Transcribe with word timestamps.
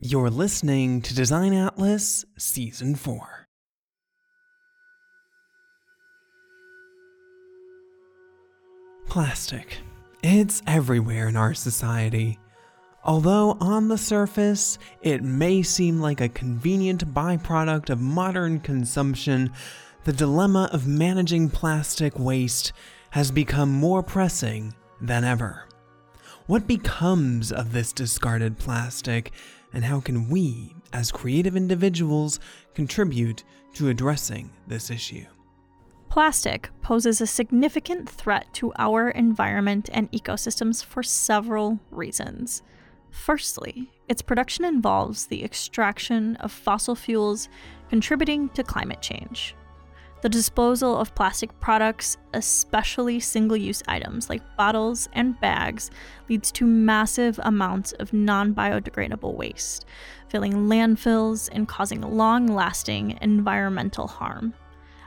You're 0.00 0.30
listening 0.30 1.02
to 1.02 1.12
Design 1.12 1.52
Atlas 1.52 2.24
Season 2.38 2.94
4. 2.94 3.48
Plastic. 9.08 9.78
It's 10.22 10.62
everywhere 10.68 11.26
in 11.26 11.36
our 11.36 11.52
society. 11.52 12.38
Although 13.02 13.56
on 13.60 13.88
the 13.88 13.98
surface, 13.98 14.78
it 15.02 15.24
may 15.24 15.62
seem 15.62 15.98
like 15.98 16.20
a 16.20 16.28
convenient 16.28 17.12
byproduct 17.12 17.90
of 17.90 18.00
modern 18.00 18.60
consumption, 18.60 19.52
the 20.04 20.12
dilemma 20.12 20.70
of 20.72 20.86
managing 20.86 21.50
plastic 21.50 22.16
waste 22.16 22.72
has 23.10 23.32
become 23.32 23.72
more 23.72 24.04
pressing 24.04 24.76
than 25.00 25.24
ever. 25.24 25.64
What 26.46 26.68
becomes 26.68 27.50
of 27.50 27.72
this 27.72 27.92
discarded 27.92 28.58
plastic, 28.58 29.32
and 29.72 29.84
how 29.84 30.00
can 30.00 30.28
we, 30.28 30.74
as 30.92 31.12
creative 31.12 31.56
individuals, 31.56 32.40
contribute 32.74 33.44
to 33.74 33.88
addressing 33.88 34.50
this 34.66 34.90
issue? 34.90 35.24
Plastic 36.08 36.70
poses 36.80 37.20
a 37.20 37.26
significant 37.26 38.08
threat 38.08 38.46
to 38.54 38.72
our 38.78 39.10
environment 39.10 39.90
and 39.92 40.10
ecosystems 40.10 40.82
for 40.82 41.02
several 41.02 41.78
reasons. 41.90 42.62
Firstly, 43.10 43.90
its 44.08 44.22
production 44.22 44.64
involves 44.64 45.26
the 45.26 45.44
extraction 45.44 46.36
of 46.36 46.50
fossil 46.50 46.94
fuels, 46.94 47.48
contributing 47.90 48.48
to 48.50 48.62
climate 48.62 49.02
change. 49.02 49.54
The 50.20 50.28
disposal 50.28 50.96
of 50.96 51.14
plastic 51.14 51.58
products, 51.60 52.16
especially 52.34 53.20
single 53.20 53.56
use 53.56 53.84
items 53.86 54.28
like 54.28 54.42
bottles 54.56 55.08
and 55.12 55.40
bags, 55.40 55.92
leads 56.28 56.50
to 56.52 56.66
massive 56.66 57.38
amounts 57.44 57.92
of 57.92 58.12
non 58.12 58.52
biodegradable 58.52 59.34
waste, 59.34 59.86
filling 60.28 60.52
landfills 60.68 61.48
and 61.52 61.68
causing 61.68 62.00
long 62.00 62.48
lasting 62.48 63.16
environmental 63.22 64.08
harm. 64.08 64.54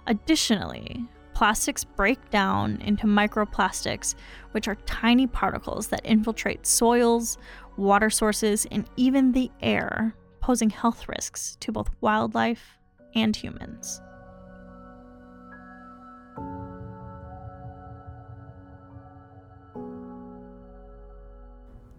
Additionally, 0.08 1.06
plastics 1.34 1.84
break 1.84 2.30
down 2.30 2.80
into 2.82 3.06
microplastics, 3.06 4.16
which 4.52 4.70
are 4.70 4.76
tiny 4.86 5.28
particles 5.28 5.88
that 5.88 6.06
infiltrate 6.06 6.66
soils, 6.66 7.38
water 7.76 8.10
sources, 8.10 8.66
and 8.72 8.90
even 8.96 9.34
the 9.34 9.52
air, 9.62 10.16
posing 10.40 10.70
health 10.70 11.10
risks 11.10 11.58
to 11.60 11.74
both 11.74 11.90
wildlife 12.00 12.78
and 13.14 13.36
humans. 13.36 14.02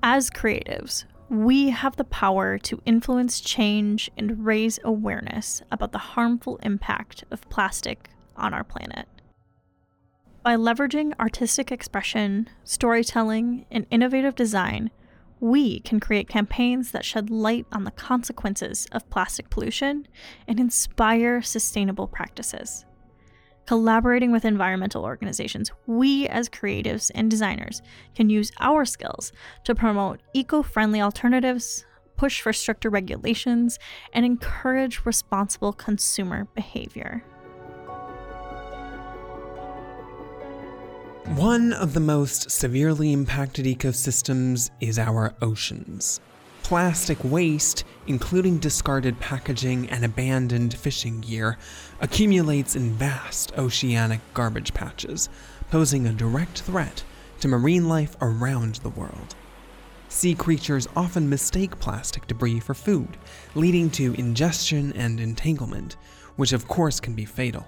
As 0.05 0.31
creatives, 0.31 1.05
we 1.31 1.71
have 1.71 1.97
the 1.97 2.05
power 2.05 2.59
to 2.59 2.83
influence 2.85 3.41
change 3.41 4.11
and 4.19 4.45
raise 4.45 4.79
awareness 4.85 5.63
about 5.71 5.93
the 5.93 5.99
harmful 5.99 6.59
impact 6.63 7.25
of 7.31 7.49
plastic 7.49 8.11
on 8.37 8.53
our 8.53 8.65
planet. 8.65 9.09
By 10.43 10.57
leveraging 10.57 11.19
artistic 11.21 11.71
expression, 11.71 12.51
storytelling, 12.65 13.65
and 13.71 13.87
innovative 13.91 14.35
design, 14.35 14.91
we 15.39 15.81
can 15.81 16.01
create 16.01 16.29
campaigns 16.29 16.91
that 16.91 17.05
shed 17.05 17.31
light 17.31 17.67
on 17.73 17.85
the 17.85 17.91
consequences 17.93 18.87
of 18.93 19.09
plastic 19.09 19.51
pollution 19.51 20.07
and 20.49 20.59
inspire 20.59 21.41
sustainable 21.43 22.09
practices 22.09 22.85
collaborating 23.67 24.33
with 24.33 24.45
environmental 24.45 25.05
organizations, 25.05 25.71
we 25.87 26.27
as 26.29 26.49
creatives 26.49 27.11
and 27.15 27.31
designers 27.31 27.83
can 28.15 28.31
use 28.31 28.53
our 28.61 28.85
skills 28.85 29.33
to 29.65 29.75
promote 29.75 30.21
eco 30.35 30.63
friendly 30.63 31.01
alternatives, 31.01 31.85
push 32.17 32.41
for 32.41 32.53
stricter 32.53 32.91
regulations, 32.91 33.79
and 34.13 34.25
encourage 34.25 35.05
responsible 35.05 35.73
consumer 35.73 36.47
behavior. 36.55 37.25
One 41.37 41.73
of 41.73 41.95
the 41.95 42.01
most 42.01 42.51
severely 42.51 43.13
impacted 43.13 43.65
ecosystems 43.65 44.71
is 44.81 44.99
our 44.99 45.35
oceans. 45.41 46.21
Plastic 46.73 47.23
waste, 47.23 47.85
including 48.07 48.57
discarded 48.57 49.21
packaging 49.21 49.91
and 49.91 50.07
abandoned 50.07 50.73
fishing 50.73 51.21
gear, 51.21 51.59
accumulates 52.01 52.77
in 52.77 52.95
vast 52.95 53.53
oceanic 53.59 54.23
garbage 54.33 54.73
patches, 54.73 55.29
posing 55.71 56.07
a 56.07 56.15
direct 56.15 56.63
threat 56.63 57.05
to 57.41 57.49
marine 57.49 57.91
life 57.91 58.17
around 58.23 58.77
the 58.77 58.89
world. 58.89 59.35
Sea 60.09 60.35
creatures 60.35 60.89
often 60.97 61.29
mistake 61.29 61.79
plastic 61.79 62.27
debris 62.27 62.61
for 62.61 62.73
food, 62.73 63.19
leading 63.55 63.91
to 63.91 64.15
ingestion 64.15 64.95
and 64.95 65.21
entanglement, 65.21 65.99
which 66.37 66.55
of 66.55 66.69
course 66.69 67.01
can 67.01 67.13
be 67.13 67.27
fatal. 67.27 67.67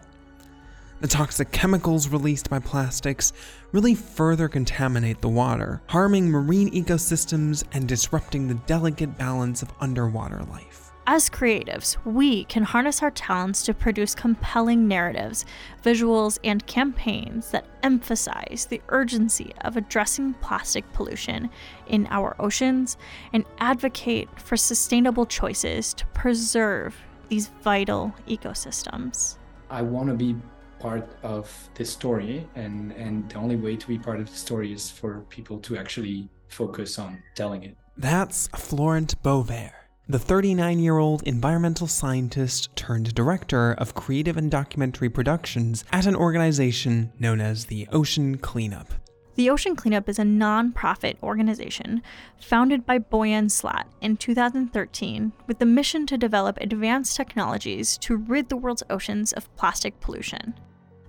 The 1.00 1.08
toxic 1.08 1.50
chemicals 1.50 2.08
released 2.08 2.48
by 2.48 2.60
plastics 2.60 3.32
really 3.72 3.94
further 3.94 4.48
contaminate 4.48 5.20
the 5.20 5.28
water, 5.28 5.82
harming 5.88 6.30
marine 6.30 6.70
ecosystems 6.70 7.64
and 7.72 7.86
disrupting 7.86 8.48
the 8.48 8.54
delicate 8.54 9.18
balance 9.18 9.60
of 9.62 9.72
underwater 9.80 10.42
life. 10.44 10.92
As 11.06 11.28
creatives, 11.28 11.98
we 12.06 12.44
can 12.44 12.62
harness 12.62 13.02
our 13.02 13.10
talents 13.10 13.62
to 13.64 13.74
produce 13.74 14.14
compelling 14.14 14.88
narratives, 14.88 15.44
visuals, 15.84 16.38
and 16.42 16.66
campaigns 16.66 17.50
that 17.50 17.66
emphasize 17.82 18.66
the 18.70 18.80
urgency 18.88 19.52
of 19.60 19.76
addressing 19.76 20.32
plastic 20.34 20.90
pollution 20.94 21.50
in 21.88 22.06
our 22.10 22.34
oceans 22.38 22.96
and 23.34 23.44
advocate 23.58 24.30
for 24.40 24.56
sustainable 24.56 25.26
choices 25.26 25.92
to 25.92 26.06
preserve 26.06 26.96
these 27.28 27.48
vital 27.62 28.14
ecosystems. 28.26 29.36
I 29.68 29.82
want 29.82 30.08
to 30.08 30.14
be 30.14 30.36
part 30.84 31.08
of 31.22 31.46
this 31.74 31.90
story 31.98 32.46
and 32.54 32.92
and 32.92 33.30
the 33.30 33.36
only 33.44 33.56
way 33.56 33.74
to 33.74 33.86
be 33.88 33.98
part 33.98 34.20
of 34.20 34.26
the 34.30 34.36
story 34.36 34.70
is 34.78 34.90
for 34.90 35.12
people 35.36 35.58
to 35.66 35.78
actually 35.82 36.28
focus 36.48 36.98
on 36.98 37.22
telling 37.34 37.62
it 37.68 37.74
that's 37.96 38.48
florent 38.48 39.10
beauverd 39.22 39.72
the 40.06 40.18
39 40.18 40.78
year 40.80 40.98
old 40.98 41.22
environmental 41.22 41.86
scientist 41.86 42.68
turned 42.76 43.14
director 43.14 43.72
of 43.72 43.94
creative 43.94 44.36
and 44.36 44.50
documentary 44.50 45.08
productions 45.08 45.82
at 45.92 46.04
an 46.04 46.14
organization 46.14 47.10
known 47.18 47.40
as 47.40 47.64
the 47.64 47.88
Ocean 47.90 48.36
Cleanup. 48.36 48.92
The 49.36 49.48
Ocean 49.48 49.74
Cleanup 49.74 50.06
is 50.10 50.18
a 50.18 50.24
non-profit 50.24 51.16
organization 51.22 52.02
founded 52.38 52.84
by 52.84 52.98
Boyan 52.98 53.50
Slat 53.50 53.88
in 54.02 54.18
2013 54.18 55.32
with 55.46 55.58
the 55.58 55.64
mission 55.64 56.06
to 56.06 56.18
develop 56.18 56.58
advanced 56.60 57.16
technologies 57.16 57.96
to 57.98 58.16
rid 58.16 58.50
the 58.50 58.58
world's 58.58 58.82
oceans 58.90 59.32
of 59.32 59.54
plastic 59.56 59.98
pollution. 60.00 60.52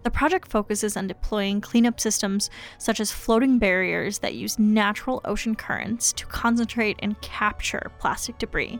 The 0.06 0.12
project 0.12 0.52
focuses 0.52 0.96
on 0.96 1.08
deploying 1.08 1.62
cleanup 1.62 2.00
systems 2.00 2.52
such 2.78 3.00
as 3.00 3.12
floating 3.12 3.58
barriers 3.58 4.20
that 4.20 4.36
use 4.36 4.60
natural 4.60 5.20
ocean 5.26 5.56
currents 5.56 6.14
to 6.14 6.28
concentrate 6.28 7.00
and 7.00 7.20
capture 7.22 7.92
plastic 7.98 8.38
debris. 8.38 8.80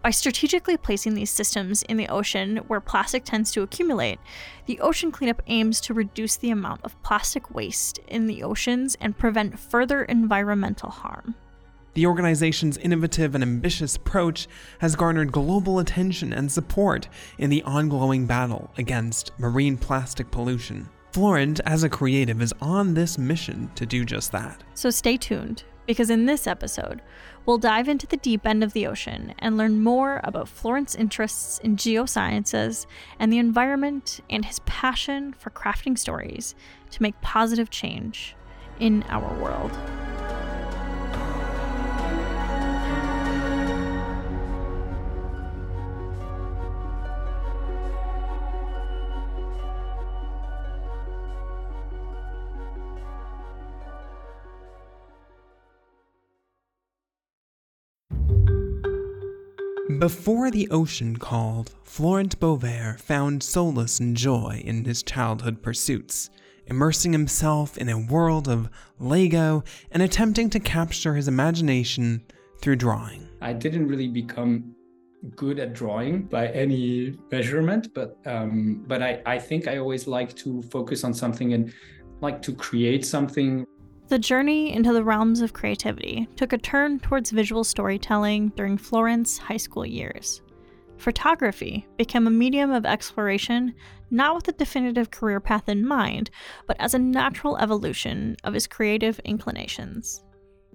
By 0.00 0.10
strategically 0.10 0.76
placing 0.76 1.14
these 1.14 1.32
systems 1.32 1.82
in 1.82 1.96
the 1.96 2.06
ocean 2.06 2.58
where 2.68 2.78
plastic 2.78 3.24
tends 3.24 3.50
to 3.50 3.62
accumulate, 3.62 4.20
the 4.66 4.78
ocean 4.78 5.10
cleanup 5.10 5.42
aims 5.48 5.80
to 5.80 5.92
reduce 5.92 6.36
the 6.36 6.50
amount 6.50 6.84
of 6.84 7.02
plastic 7.02 7.52
waste 7.52 7.98
in 8.06 8.28
the 8.28 8.44
oceans 8.44 8.96
and 9.00 9.18
prevent 9.18 9.58
further 9.58 10.04
environmental 10.04 10.90
harm. 10.90 11.34
The 11.94 12.06
organization's 12.06 12.76
innovative 12.76 13.36
and 13.36 13.42
ambitious 13.42 13.94
approach 13.94 14.48
has 14.80 14.96
garnered 14.96 15.30
global 15.30 15.78
attention 15.78 16.32
and 16.32 16.50
support 16.50 17.08
in 17.38 17.50
the 17.50 17.62
ongoing 17.62 18.26
battle 18.26 18.72
against 18.76 19.30
marine 19.38 19.76
plastic 19.76 20.30
pollution. 20.32 20.88
Florent, 21.12 21.60
as 21.64 21.84
a 21.84 21.88
creative, 21.88 22.42
is 22.42 22.52
on 22.60 22.94
this 22.94 23.16
mission 23.16 23.70
to 23.76 23.86
do 23.86 24.04
just 24.04 24.32
that. 24.32 24.64
So 24.74 24.90
stay 24.90 25.16
tuned, 25.16 25.62
because 25.86 26.10
in 26.10 26.26
this 26.26 26.48
episode, 26.48 27.00
we'll 27.46 27.58
dive 27.58 27.88
into 27.88 28.08
the 28.08 28.16
deep 28.16 28.44
end 28.44 28.64
of 28.64 28.72
the 28.72 28.88
ocean 28.88 29.32
and 29.38 29.56
learn 29.56 29.80
more 29.80 30.20
about 30.24 30.48
Florent's 30.48 30.96
interests 30.96 31.58
in 31.60 31.76
geosciences 31.76 32.86
and 33.20 33.32
the 33.32 33.38
environment 33.38 34.18
and 34.28 34.44
his 34.44 34.58
passion 34.66 35.32
for 35.38 35.50
crafting 35.50 35.96
stories 35.96 36.56
to 36.90 37.00
make 37.00 37.20
positive 37.20 37.70
change 37.70 38.34
in 38.80 39.04
our 39.04 39.32
world. 39.40 39.70
Before 60.04 60.50
the 60.50 60.68
ocean 60.70 61.16
called, 61.16 61.72
Florent 61.82 62.38
Beauverd 62.38 63.00
found 63.00 63.42
solace 63.42 64.00
and 64.00 64.14
joy 64.14 64.60
in 64.62 64.84
his 64.84 65.02
childhood 65.02 65.62
pursuits, 65.62 66.28
immersing 66.66 67.10
himself 67.12 67.78
in 67.78 67.88
a 67.88 67.98
world 67.98 68.46
of 68.46 68.68
Lego 68.98 69.64
and 69.92 70.02
attempting 70.02 70.50
to 70.50 70.60
capture 70.60 71.14
his 71.14 71.26
imagination 71.26 72.22
through 72.60 72.76
drawing. 72.76 73.26
I 73.40 73.54
didn't 73.54 73.88
really 73.88 74.08
become 74.08 74.74
good 75.36 75.58
at 75.58 75.72
drawing 75.72 76.24
by 76.24 76.48
any 76.48 77.16
measurement, 77.32 77.94
but 77.94 78.18
um, 78.26 78.84
but 78.86 79.02
I, 79.02 79.22
I 79.24 79.38
think 79.38 79.66
I 79.68 79.78
always 79.78 80.06
like 80.06 80.36
to 80.36 80.60
focus 80.64 81.02
on 81.02 81.14
something 81.14 81.54
and 81.54 81.72
like 82.20 82.42
to 82.42 82.52
create 82.52 83.06
something. 83.06 83.66
The 84.08 84.18
journey 84.18 84.72
into 84.72 84.92
the 84.92 85.02
realms 85.02 85.40
of 85.40 85.54
creativity 85.54 86.28
took 86.36 86.52
a 86.52 86.58
turn 86.58 87.00
towards 87.00 87.30
visual 87.30 87.64
storytelling 87.64 88.50
during 88.50 88.76
Florent's 88.76 89.38
high 89.38 89.56
school 89.56 89.86
years. 89.86 90.42
Photography 90.98 91.86
became 91.96 92.26
a 92.26 92.30
medium 92.30 92.70
of 92.70 92.84
exploration, 92.84 93.74
not 94.10 94.36
with 94.36 94.48
a 94.48 94.52
definitive 94.52 95.10
career 95.10 95.40
path 95.40 95.68
in 95.70 95.86
mind, 95.86 96.30
but 96.66 96.76
as 96.80 96.92
a 96.92 96.98
natural 96.98 97.56
evolution 97.56 98.36
of 98.44 98.52
his 98.52 98.66
creative 98.66 99.18
inclinations. 99.20 100.22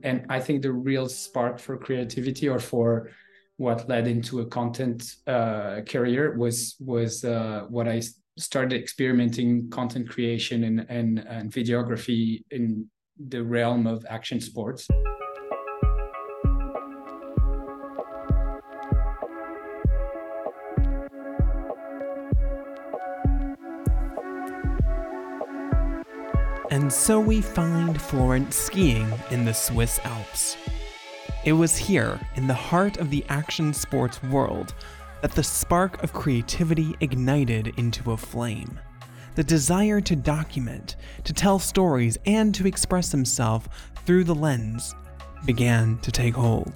And 0.04 0.26
I 0.30 0.40
think 0.40 0.64
the 0.64 0.72
real 0.72 1.08
spark 1.08 1.60
for 1.60 1.78
creativity 1.78 2.50
or 2.50 2.60
for 2.60 3.12
what 3.58 3.88
led 3.88 4.08
into 4.08 4.40
a 4.40 4.46
content 4.46 5.18
uh, 5.28 5.81
career 5.88 6.36
was 6.38 6.78
was 6.80 7.24
uh, 7.24 7.66
what 7.70 7.88
I 7.88 8.02
started 8.38 8.80
experimenting 8.80 9.70
content 9.70 10.10
creation 10.10 10.64
and, 10.64 10.86
and, 10.90 11.20
and 11.20 11.52
videography 11.52 12.44
in 12.52 12.90
the 13.27 13.44
realm 13.44 13.86
of 13.86 14.06
action 14.10 14.39
sports. 14.39 14.88
And 26.71 26.94
so 26.94 27.19
we 27.19 27.42
find 27.42 28.00
Florence 28.00 28.56
skiing 28.56 29.12
in 29.31 29.44
the 29.44 29.54
Swiss 29.54 30.00
Alps. 30.04 30.56
It 31.44 31.54
was 31.54 31.75
here, 31.75 32.19
in 32.36 32.48
the 32.48 32.54
heart 32.54 32.98
of 32.98 33.10
the 33.10 33.25
action 33.27 33.74
sports 33.74 34.21
world, 34.24 34.74
that 35.21 35.31
the 35.31 35.44
spark 35.44 36.01
of 36.04 36.13
creativity 36.13 36.95
ignited 37.01 37.74
into 37.77 38.12
a 38.12 38.18
flame. 38.18 38.80
The 39.39 39.45
desire 39.45 40.01
to 40.01 40.18
document, 40.18 40.97
to 41.24 41.31
tell 41.31 41.59
stories, 41.59 42.18
and 42.25 42.53
to 42.56 42.68
express 42.68 43.09
himself 43.09 43.69
through 44.06 44.25
the 44.25 44.36
lens 44.36 44.94
began 45.45 45.97
to 46.00 46.12
take 46.12 46.33
hold. 46.33 46.74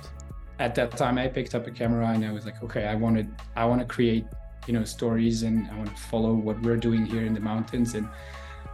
At 0.59 0.73
that 0.75 0.95
time, 0.95 1.17
I 1.17 1.27
picked 1.27 1.55
up 1.55 1.67
a 1.67 1.71
camera 1.71 2.07
and 2.07 2.23
I 2.23 2.31
was 2.31 2.45
like, 2.45 2.63
okay, 2.63 2.85
I 2.85 2.95
wanted, 2.95 3.27
I 3.57 3.65
want 3.65 3.81
to 3.81 3.85
create, 3.85 4.23
you 4.65 4.71
know, 4.73 4.85
stories 4.85 5.43
and 5.43 5.69
I 5.71 5.75
want 5.75 5.93
to 5.93 6.01
follow 6.03 6.33
what 6.33 6.61
we're 6.61 6.77
doing 6.77 7.05
here 7.05 7.25
in 7.25 7.33
the 7.33 7.41
mountains 7.41 7.95
and 7.95 8.07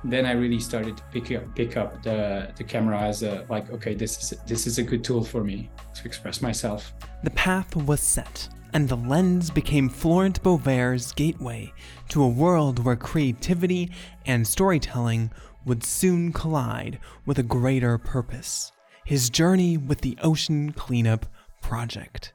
then 0.03 0.23
I 0.23 0.33
really 0.33 0.59
started 0.59 0.95
to 0.95 1.03
pick 1.11 1.35
up 1.35 1.55
pick 1.55 1.75
up 1.75 2.03
the 2.03 2.53
the 2.55 2.63
camera 2.63 3.01
as 3.01 3.21
a 3.21 3.45
like 3.49 3.69
okay 3.69 3.95
this 3.95 4.31
is 4.31 4.39
this 4.45 4.65
is 4.65 4.77
a 4.77 4.83
good 4.83 5.03
tool 5.03 5.25
for 5.25 5.43
me 5.43 5.69
to 5.95 6.05
express 6.05 6.41
myself. 6.41 6.93
The 7.23 7.31
path 7.31 7.75
was 7.75 7.99
set, 7.99 8.47
and 8.73 8.87
the 8.87 8.95
lens 8.95 9.49
became 9.49 9.89
Florent 9.89 10.41
Beauverd's 10.43 11.11
gateway 11.11 11.73
to 12.09 12.23
a 12.23 12.27
world 12.27 12.83
where 12.83 12.95
creativity 12.95 13.91
and 14.25 14.47
storytelling 14.47 15.31
would 15.65 15.83
soon 15.83 16.31
collide 16.31 16.99
with 17.25 17.39
a 17.39 17.43
greater 17.43 17.97
purpose. 17.97 18.71
His 19.05 19.29
journey 19.29 19.77
with 19.77 20.01
the 20.01 20.17
Ocean 20.21 20.71
Cleanup 20.71 21.25
Project. 21.61 22.33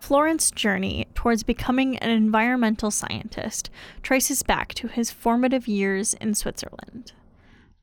Florent's 0.00 0.50
journey 0.50 1.06
towards 1.14 1.42
becoming 1.42 1.98
an 1.98 2.08
environmental 2.08 2.90
scientist 2.90 3.68
traces 4.02 4.42
back 4.42 4.72
to 4.72 4.88
his 4.88 5.10
formative 5.10 5.68
years 5.68 6.14
in 6.14 6.34
Switzerland. 6.34 7.12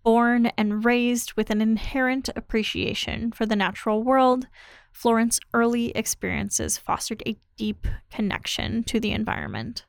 Born 0.06 0.52
and 0.56 0.86
raised 0.86 1.34
with 1.34 1.50
an 1.50 1.62
inherent 1.62 2.30
appreciation 2.36 3.32
for 3.32 3.48
the 3.48 3.56
natural 3.56 4.04
world, 4.04 4.48
Florent's 4.92 5.40
early 5.52 5.90
experiences 5.98 6.78
fostered 6.78 7.24
a 7.26 7.40
deep 7.58 7.88
connection 8.12 8.84
to 8.84 9.00
the 9.00 9.12
environment. 9.12 9.86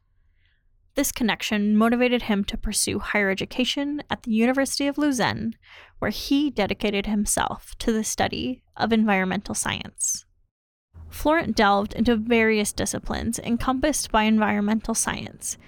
This 0.95 1.13
connection 1.13 1.77
motivated 1.77 2.23
him 2.23 2.45
to 2.45 2.57
pursue 2.57 2.99
higher 2.99 3.29
education 3.29 4.03
at 4.09 4.23
the 4.23 4.31
University 4.31 4.87
of 4.87 4.97
Lausanne, 4.97 5.55
where 5.99 6.11
he 6.11 6.51
dedicated 6.51 7.05
himself 7.05 7.75
to 7.81 7.93
the 7.93 8.03
study 8.03 8.63
of 8.75 8.95
environmental 8.95 9.55
science. 9.55 10.25
Florent 11.11 11.55
delved 11.55 11.93
into 11.93 12.17
various 12.17 12.73
disciplines 12.73 13.39
encompassed 13.39 14.11
by 14.11 14.23
environmental 14.23 14.95
science, 14.95 15.59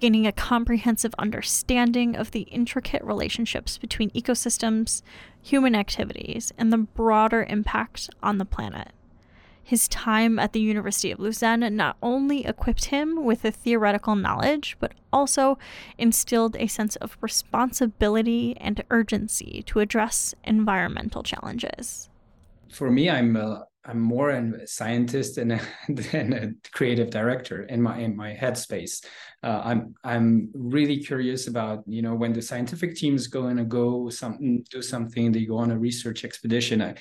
gaining 0.00 0.26
a 0.26 0.32
comprehensive 0.32 1.14
understanding 1.18 2.16
of 2.16 2.30
the 2.30 2.42
intricate 2.42 3.02
relationships 3.04 3.78
between 3.78 4.10
ecosystems, 4.10 5.02
human 5.42 5.74
activities, 5.74 6.52
and 6.58 6.72
the 6.72 6.78
broader 6.78 7.44
impact 7.48 8.10
on 8.22 8.38
the 8.38 8.44
planet. 8.44 8.92
His 9.62 9.86
time 9.88 10.38
at 10.38 10.54
the 10.54 10.60
University 10.60 11.10
of 11.10 11.20
Lausanne 11.20 11.76
not 11.76 11.98
only 12.02 12.46
equipped 12.46 12.86
him 12.86 13.22
with 13.22 13.42
the 13.42 13.50
theoretical 13.50 14.16
knowledge, 14.16 14.78
but 14.80 14.92
also 15.12 15.58
instilled 15.98 16.56
a 16.56 16.68
sense 16.68 16.96
of 16.96 17.18
responsibility 17.20 18.56
and 18.58 18.82
urgency 18.90 19.62
to 19.66 19.80
address 19.80 20.34
environmental 20.42 21.22
challenges. 21.22 22.08
For 22.70 22.90
me, 22.90 23.10
I'm 23.10 23.36
I'm 23.88 24.00
more 24.00 24.30
a 24.30 24.66
scientist 24.66 25.36
than 25.36 25.52
a, 25.52 25.60
than 25.88 26.32
a 26.34 26.70
creative 26.70 27.08
director 27.08 27.62
in 27.62 27.80
my 27.80 27.98
in 27.98 28.14
my 28.14 28.34
headspace. 28.34 29.04
Uh, 29.42 29.62
I'm 29.64 29.94
I'm 30.04 30.50
really 30.52 30.98
curious 30.98 31.48
about 31.48 31.84
you 31.86 32.02
know 32.02 32.14
when 32.14 32.34
the 32.34 32.42
scientific 32.42 32.94
team 32.96 33.14
is 33.16 33.28
going 33.28 33.56
to 33.56 33.64
go 33.64 34.10
something 34.10 34.64
do 34.70 34.82
something 34.82 35.32
they 35.32 35.46
go 35.46 35.56
on 35.56 35.70
a 35.70 35.78
research 35.78 36.24
expedition. 36.24 36.82
I 36.82 36.94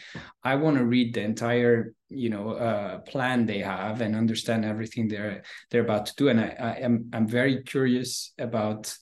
I 0.43 0.55
want 0.55 0.77
to 0.77 0.85
read 0.85 1.13
the 1.13 1.21
entire 1.21 1.93
you 2.07 2.29
know 2.29 2.51
uh, 2.51 2.99
plan 2.99 3.45
they 3.45 3.59
have 3.59 3.99
and 3.99 4.15
understand 4.15 4.63
everything 4.63 5.09
they're 5.09 5.43
they're 5.69 5.83
about 5.83 6.05
to 6.05 6.15
do. 6.15 6.29
And 6.29 6.39
I, 6.39 6.55
I 6.59 6.71
am 6.79 7.09
I'm 7.11 7.27
very 7.27 7.63
curious 7.63 8.31
about 8.39 8.95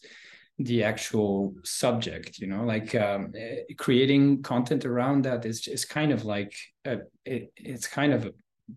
the 0.57 0.85
actual 0.85 1.53
subject 1.65 2.39
you 2.39 2.47
know 2.47 2.63
like 2.63 2.95
um, 2.95 3.33
eh, 3.37 3.57
creating 3.77 4.41
content 4.41 4.85
around 4.85 5.25
that 5.25 5.45
is 5.45 5.67
is 5.67 5.83
kind 5.83 6.13
of 6.13 6.23
like 6.23 6.55
a, 6.85 6.99
it, 7.25 7.51
it's 7.57 7.87
kind 7.87 8.13
of 8.13 8.25
a 8.25 8.31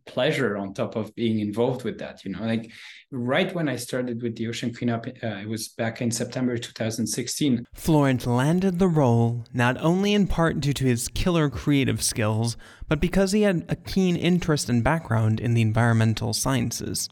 pleasure 0.04 0.58
on 0.58 0.74
top 0.74 0.96
of 0.96 1.14
being 1.14 1.38
involved 1.38 1.82
with 1.82 1.98
that 1.98 2.22
you 2.22 2.30
know 2.30 2.44
like 2.44 2.70
right 3.10 3.54
when 3.54 3.70
i 3.70 3.76
started 3.76 4.22
with 4.22 4.36
the 4.36 4.46
ocean 4.46 4.70
cleanup 4.74 5.06
uh, 5.06 5.26
it 5.28 5.48
was 5.48 5.68
back 5.68 6.02
in 6.02 6.10
september 6.10 6.58
2016 6.58 7.64
florent 7.72 8.26
landed 8.26 8.78
the 8.78 8.86
role 8.86 9.46
not 9.54 9.78
only 9.80 10.12
in 10.12 10.26
part 10.26 10.60
due 10.60 10.74
to 10.74 10.84
his 10.84 11.08
killer 11.08 11.48
creative 11.48 12.02
skills 12.02 12.58
but 12.86 13.00
because 13.00 13.32
he 13.32 13.42
had 13.42 13.64
a 13.70 13.76
keen 13.76 14.14
interest 14.14 14.68
and 14.68 14.84
background 14.84 15.40
in 15.40 15.54
the 15.54 15.62
environmental 15.62 16.34
sciences 16.34 17.08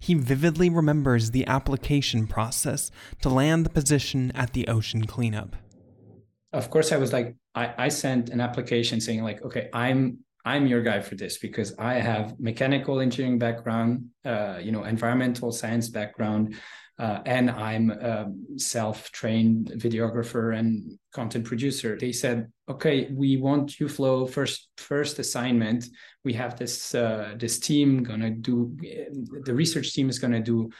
he 0.00 0.14
vividly 0.14 0.70
remembers 0.70 1.30
the 1.30 1.46
application 1.46 2.26
process 2.26 2.90
to 3.20 3.28
land 3.28 3.66
the 3.66 3.70
position 3.70 4.32
at 4.34 4.54
the 4.54 4.66
ocean 4.66 5.06
cleanup. 5.06 5.54
Of 6.52 6.70
course, 6.70 6.90
I 6.90 6.96
was 6.96 7.12
like, 7.12 7.36
I, 7.54 7.74
I 7.76 7.88
sent 7.88 8.30
an 8.30 8.40
application 8.40 9.00
saying 9.00 9.22
like, 9.22 9.42
okay, 9.42 9.68
I'm 9.74 10.20
I'm 10.44 10.66
your 10.66 10.82
guy 10.82 11.00
for 11.00 11.14
this 11.14 11.38
because 11.38 11.74
I 11.78 11.94
have 11.94 12.38
mechanical 12.40 13.00
engineering 13.00 13.38
background, 13.38 14.06
uh, 14.24 14.58
you 14.62 14.72
know, 14.72 14.84
environmental 14.84 15.52
science 15.52 15.88
background, 15.88 16.56
uh, 16.98 17.20
and 17.24 17.50
I'm 17.50 17.90
a 17.90 18.30
self-trained 18.56 19.72
videographer 19.76 20.58
and 20.58 20.98
content 21.12 21.46
producer. 21.46 21.96
They 21.98 22.12
said, 22.12 22.52
"Okay, 22.68 23.10
we 23.12 23.36
want 23.36 23.80
you, 23.80 23.88
Flo. 23.88 24.26
First, 24.26 24.68
first 24.76 25.18
assignment. 25.18 25.86
We 26.24 26.34
have 26.34 26.58
this 26.58 26.94
uh, 26.94 27.34
this 27.38 27.58
team 27.58 28.02
gonna 28.02 28.30
do. 28.30 28.76
The 29.44 29.54
research 29.54 29.94
team 29.94 30.10
is 30.10 30.18
gonna 30.18 30.40
do 30.40 30.70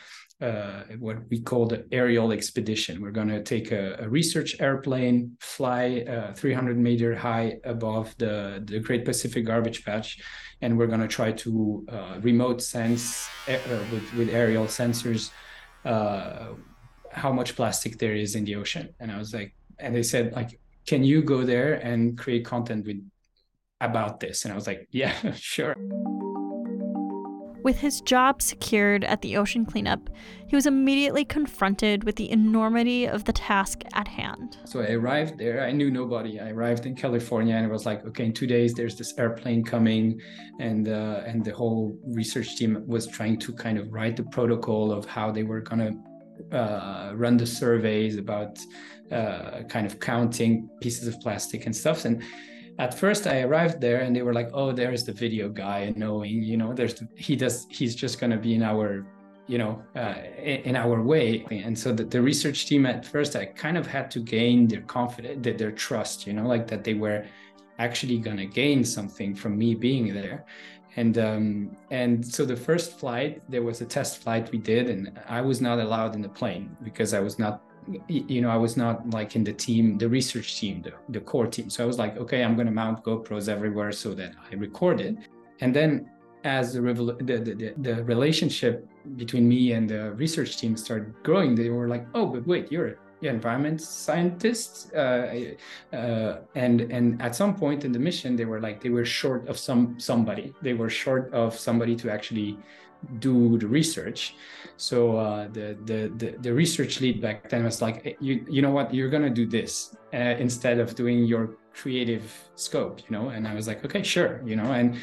uh, 0.41 0.85
what 0.99 1.19
we 1.29 1.41
call 1.41 1.67
the 1.67 1.85
aerial 1.93 2.33
expedition. 2.33 3.01
We're 3.03 3.11
going 3.11 3.29
to 3.29 3.43
take 3.43 3.73
a, 3.73 3.97
a, 4.01 4.09
research 4.09 4.57
airplane, 4.59 5.37
fly 5.41 6.05
uh, 6.09 6.33
300 6.33 6.79
meter 6.79 7.15
high 7.15 7.59
above 7.65 8.15
the, 8.17 8.63
the 8.65 8.79
Great 8.81 9.05
Pacific 9.05 9.45
Garbage 9.45 9.85
Patch, 9.85 10.19
and 10.63 10.79
we're 10.79 10.87
going 10.87 11.01
to 11.01 11.09
try 11.09 11.33
to 11.33 11.87
uh, 11.91 12.19
remote 12.21 12.63
sense 12.63 13.29
uh, 13.49 13.59
with, 13.93 14.15
with 14.15 14.31
aerial 14.31 14.65
sensors 14.65 15.31
uh, 15.85 16.49
how 17.13 17.33
much 17.33 17.57
plastic 17.57 17.99
there 17.99 18.15
is 18.15 18.35
in 18.35 18.45
the 18.45 18.57
ocean. 18.57 18.95
And 19.01 19.11
I 19.11 19.19
was 19.19 19.35
like, 19.35 19.55
and 19.79 19.95
they 19.95 20.03
said 20.03 20.33
like, 20.33 20.59
can 20.87 21.05
you 21.05 21.23
go 21.23 21.45
there 21.45 21.75
and 21.75 22.17
create 22.17 22.45
content 22.45 22.87
with 22.87 23.03
about 23.81 24.21
this? 24.21 24.45
And 24.45 24.53
I 24.53 24.55
was 24.55 24.67
like, 24.67 24.89
yeah, 24.91 25.15
sure. 25.35 25.75
With 27.63 27.79
his 27.79 28.01
job 28.01 28.41
secured 28.41 29.05
at 29.05 29.21
the 29.21 29.37
ocean 29.37 29.67
cleanup, 29.67 30.09
he 30.49 30.57
was 30.57 30.67
immediately 30.67 31.25
confronted 31.25 32.05
with 32.05 32.17
the 32.17 32.31
enormity 32.31 33.07
of 33.07 33.25
the 33.25 33.33
task 33.33 33.83
at 33.93 34.09
hand. 34.09 34.57
So 34.65 34.81
I 34.81 34.93
arrived 34.93 35.39
there. 35.39 35.63
I 35.63 35.73
knew 35.73 35.91
nobody. 35.91 36.41
I 36.41 36.51
arrived 36.51 36.87
in 36.87 36.95
California, 36.95 37.55
and 37.55 37.67
it 37.67 37.71
was 37.71 37.85
like, 37.85 38.05
okay, 38.07 38.25
in 38.27 38.33
two 38.33 38.47
days, 38.47 38.73
there's 38.75 38.97
this 38.97 39.17
airplane 39.19 39.63
coming, 39.63 40.21
and 40.59 40.89
uh, 40.89 41.23
and 41.27 41.45
the 41.45 41.53
whole 41.53 41.99
research 42.07 42.57
team 42.57 42.83
was 42.87 43.07
trying 43.07 43.39
to 43.41 43.53
kind 43.53 43.79
of 43.79 43.93
write 43.93 44.17
the 44.17 44.25
protocol 44.25 44.91
of 44.91 45.05
how 45.05 45.31
they 45.31 45.43
were 45.43 45.61
gonna 45.61 45.93
uh, 46.53 47.13
run 47.15 47.37
the 47.37 47.47
surveys 47.47 48.17
about 48.17 48.59
uh, 49.13 49.63
kind 49.69 49.87
of 49.87 50.01
counting 50.01 50.69
pieces 50.81 51.07
of 51.07 51.21
plastic 51.21 51.67
and 51.67 51.77
stuff. 51.77 52.05
And 52.05 52.23
at 52.81 52.95
first 52.95 53.27
I 53.27 53.43
arrived 53.43 53.79
there 53.79 54.01
and 54.01 54.17
they 54.17 54.23
were 54.23 54.33
like, 54.33 54.51
oh, 54.55 54.73
there's 54.73 55.05
the 55.05 55.13
video 55.13 55.51
guy 55.51 55.93
knowing, 55.97 56.43
you 56.43 56.57
know, 56.57 56.73
there's, 56.73 56.95
the, 56.95 57.07
he 57.15 57.37
does, 57.37 57.67
he's 57.69 57.95
just 57.95 58.19
going 58.19 58.31
to 58.31 58.39
be 58.39 58.55
in 58.55 58.63
our, 58.63 59.05
you 59.47 59.59
know, 59.59 59.83
uh, 59.95 60.15
in, 60.43 60.77
our 60.77 61.03
way. 61.03 61.45
And 61.51 61.79
so 61.79 61.93
the, 61.93 62.05
the 62.05 62.23
research 62.23 62.65
team 62.67 62.87
at 62.87 63.05
first, 63.05 63.37
I 63.37 63.45
kind 63.45 63.77
of 63.77 63.87
had 63.87 64.11
to 64.13 64.21
gain 64.21 64.67
their 64.67 64.81
confidence, 64.81 65.59
their 65.59 65.73
trust, 65.73 66.27
you 66.27 66.33
know, 66.33 66.47
like 66.47 66.67
that 66.69 66.83
they 66.83 66.95
were 66.95 67.27
actually 67.79 68.19
going 68.19 68.39
to 68.39 68.47
gain 68.47 68.83
something 68.83 69.35
from 69.35 69.59
me 69.59 69.75
being 69.75 70.15
there 70.15 70.47
and 70.97 71.19
um, 71.19 71.77
and 71.91 72.27
so 72.27 72.45
the 72.45 72.57
first 72.57 72.99
flight 72.99 73.43
there 73.49 73.63
was 73.63 73.81
a 73.81 73.87
test 73.87 74.19
flight 74.23 74.51
we 74.51 74.59
did 74.59 74.91
and 74.91 75.19
i 75.29 75.41
was 75.41 75.61
not 75.61 75.79
allowed 75.79 76.17
in 76.17 76.21
the 76.21 76.29
plane 76.29 76.77
because 76.83 77.15
i 77.15 77.21
was 77.21 77.39
not 77.39 77.63
you 78.09 78.41
know 78.41 78.51
i 78.51 78.57
was 78.57 78.77
not 78.77 79.09
like 79.11 79.37
in 79.37 79.45
the 79.45 79.53
team 79.53 79.99
the 79.99 80.09
research 80.09 80.59
team 80.59 80.83
the, 80.83 80.93
the 81.09 81.21
core 81.21 81.47
team. 81.47 81.71
So 81.71 81.83
i 81.83 81.87
was 81.87 81.99
like 81.99 82.17
okay 82.19 82.43
i'm 82.45 82.55
going 82.55 82.67
to 82.67 82.73
mount 82.73 83.05
gopros 83.05 83.49
everywhere 83.49 83.93
so 83.93 84.15
that 84.15 84.33
i 84.51 84.55
record 84.55 85.01
it. 85.01 85.17
And 85.63 85.75
then 85.75 86.11
as 86.45 86.73
the, 86.73 86.81
the, 86.81 87.39
the, 87.39 87.75
the 87.77 88.05
relationship 88.05 88.89
between 89.17 89.47
me 89.47 89.73
and 89.73 89.89
the 89.89 90.13
research 90.13 90.57
team 90.57 90.77
started 90.77 91.15
growing 91.23 91.55
they 91.55 91.69
were 91.69 91.89
like 91.89 92.07
oh 92.15 92.27
but 92.27 92.47
wait 92.47 92.71
you're 92.73 92.97
yeah, 93.21 93.31
environment 93.33 93.81
scientists, 93.83 94.93
uh, 94.95 95.53
uh, 95.93 96.39
and 96.55 96.81
and 96.81 97.21
at 97.21 97.37
some 97.37 97.55
point 97.55 97.85
in 97.85 97.93
the 97.93 97.99
mission, 97.99 98.35
they 98.35 98.47
were 98.47 98.61
like 98.61 98.83
they 98.83 98.89
were 98.89 99.05
short 99.05 99.47
of 99.49 99.59
some 99.59 100.01
somebody. 100.01 100.55
They 100.63 100.73
were 100.73 100.89
short 100.89 101.33
of 101.35 101.59
somebody 101.59 101.97
to 101.97 102.11
actually 102.11 102.59
do 103.19 103.59
the 103.59 103.67
research. 103.67 104.35
So 104.77 105.17
uh, 105.17 105.49
the, 105.53 105.77
the, 105.85 106.13
the 106.17 106.39
the 106.41 106.53
research 106.55 107.01
lead 107.01 107.21
back 107.21 107.49
then 107.49 107.65
was 107.65 107.83
like, 107.83 108.17
you 108.21 108.45
you 108.49 108.63
know 108.63 108.71
what, 108.71 108.95
you're 108.95 109.11
gonna 109.11 109.31
do 109.31 109.47
this 109.47 109.97
uh, 110.15 110.37
instead 110.39 110.79
of 110.79 110.95
doing 110.95 111.25
your 111.25 111.57
creative 111.73 112.33
scope, 112.55 113.01
you 113.01 113.11
know. 113.17 113.29
And 113.29 113.47
I 113.47 113.55
was 113.55 113.67
like, 113.67 113.85
okay, 113.85 114.03
sure, 114.03 114.43
you 114.45 114.57
know. 114.57 114.73
And 114.73 114.97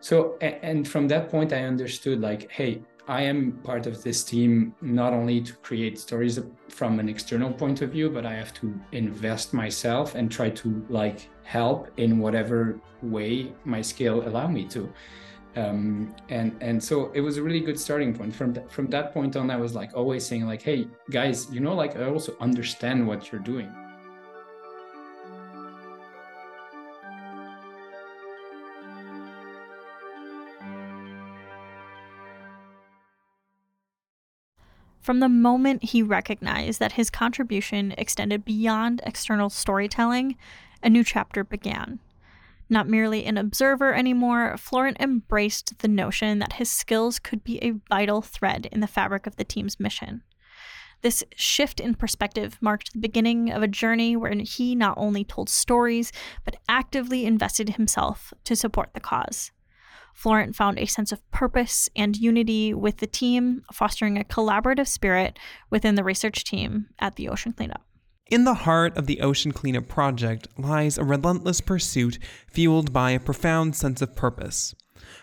so 0.00 0.36
and 0.40 0.86
from 0.86 1.08
that 1.08 1.30
point, 1.30 1.52
I 1.52 1.64
understood 1.64 2.20
like, 2.20 2.50
hey, 2.50 2.82
I 3.06 3.22
am 3.22 3.52
part 3.64 3.86
of 3.86 4.02
this 4.02 4.24
team 4.24 4.74
not 4.80 5.12
only 5.12 5.40
to 5.42 5.52
create 5.56 5.98
stories 5.98 6.40
from 6.68 6.98
an 7.00 7.08
external 7.08 7.52
point 7.52 7.82
of 7.82 7.90
view, 7.90 8.08
but 8.08 8.24
I 8.24 8.32
have 8.34 8.54
to 8.54 8.74
invest 8.92 9.52
myself 9.52 10.14
and 10.14 10.30
try 10.30 10.48
to 10.50 10.86
like 10.88 11.28
help 11.42 11.90
in 11.98 12.18
whatever 12.18 12.80
way 13.02 13.52
my 13.64 13.82
skill 13.82 14.26
allow 14.26 14.46
me 14.48 14.64
to. 14.68 14.90
Um, 15.56 16.14
and 16.30 16.56
and 16.60 16.82
so 16.82 17.12
it 17.12 17.20
was 17.20 17.36
a 17.36 17.42
really 17.42 17.60
good 17.60 17.78
starting 17.78 18.14
point. 18.14 18.34
From 18.34 18.54
th- 18.54 18.66
from 18.68 18.88
that 18.88 19.12
point 19.14 19.36
on, 19.36 19.50
I 19.50 19.56
was 19.56 19.74
like 19.74 19.94
always 19.94 20.26
saying 20.26 20.46
like, 20.46 20.62
hey 20.62 20.88
guys, 21.10 21.48
you 21.52 21.60
know, 21.60 21.74
like 21.74 21.96
I 21.96 22.06
also 22.06 22.36
understand 22.40 23.06
what 23.06 23.30
you're 23.30 23.40
doing. 23.40 23.72
From 35.00 35.20
the 35.20 35.28
moment 35.28 35.84
he 35.84 36.02
recognized 36.02 36.80
that 36.80 36.92
his 36.92 37.10
contribution 37.10 37.92
extended 37.98 38.42
beyond 38.42 39.02
external 39.04 39.50
storytelling, 39.50 40.34
a 40.82 40.88
new 40.88 41.04
chapter 41.04 41.44
began. 41.44 42.00
Not 42.68 42.88
merely 42.88 43.24
an 43.26 43.36
observer 43.36 43.94
anymore, 43.94 44.56
Florent 44.56 44.96
embraced 44.98 45.78
the 45.78 45.88
notion 45.88 46.38
that 46.38 46.54
his 46.54 46.70
skills 46.70 47.18
could 47.18 47.44
be 47.44 47.58
a 47.58 47.74
vital 47.88 48.22
thread 48.22 48.66
in 48.72 48.80
the 48.80 48.86
fabric 48.86 49.26
of 49.26 49.36
the 49.36 49.44
team's 49.44 49.78
mission. 49.78 50.22
This 51.02 51.22
shift 51.36 51.80
in 51.80 51.94
perspective 51.94 52.56
marked 52.62 52.94
the 52.94 52.98
beginning 52.98 53.50
of 53.50 53.62
a 53.62 53.68
journey 53.68 54.16
wherein 54.16 54.40
he 54.40 54.74
not 54.74 54.96
only 54.96 55.22
told 55.22 55.50
stories, 55.50 56.10
but 56.44 56.56
actively 56.66 57.26
invested 57.26 57.70
himself 57.70 58.32
to 58.44 58.56
support 58.56 58.94
the 58.94 59.00
cause. 59.00 59.52
Florent 60.14 60.56
found 60.56 60.78
a 60.78 60.86
sense 60.86 61.12
of 61.12 61.28
purpose 61.30 61.90
and 61.94 62.16
unity 62.16 62.72
with 62.72 62.98
the 62.98 63.06
team, 63.06 63.64
fostering 63.70 64.16
a 64.16 64.24
collaborative 64.24 64.88
spirit 64.88 65.38
within 65.68 65.96
the 65.96 66.04
research 66.04 66.44
team 66.44 66.86
at 66.98 67.16
the 67.16 67.28
Ocean 67.28 67.52
Cleanup. 67.52 67.82
In 68.30 68.44
the 68.44 68.54
heart 68.54 68.96
of 68.96 69.06
the 69.06 69.20
Ocean 69.20 69.52
Cleanup 69.52 69.86
Project 69.86 70.48
lies 70.56 70.96
a 70.96 71.04
relentless 71.04 71.60
pursuit 71.60 72.18
fueled 72.46 72.90
by 72.90 73.10
a 73.10 73.20
profound 73.20 73.76
sense 73.76 74.00
of 74.00 74.16
purpose. 74.16 74.74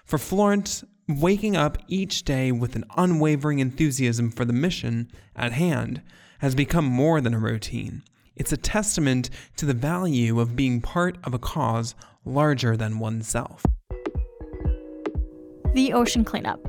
For 0.05 0.19
Florence, 0.19 0.83
waking 1.07 1.57
up 1.57 1.79
each 1.87 2.23
day 2.23 2.51
with 2.51 2.75
an 2.75 2.85
unwavering 2.95 3.57
enthusiasm 3.57 4.29
for 4.29 4.45
the 4.45 4.53
mission 4.53 5.11
at 5.35 5.51
hand 5.51 6.03
has 6.39 6.53
become 6.53 6.85
more 6.85 7.21
than 7.21 7.33
a 7.33 7.39
routine. 7.39 8.03
It's 8.35 8.51
a 8.51 8.57
testament 8.57 9.31
to 9.55 9.65
the 9.65 9.73
value 9.73 10.39
of 10.39 10.55
being 10.55 10.79
part 10.79 11.17
of 11.23 11.33
a 11.33 11.39
cause 11.39 11.95
larger 12.23 12.77
than 12.77 12.99
oneself. 12.99 13.65
The 15.73 15.91
Ocean 15.93 16.23
Cleanup. 16.23 16.59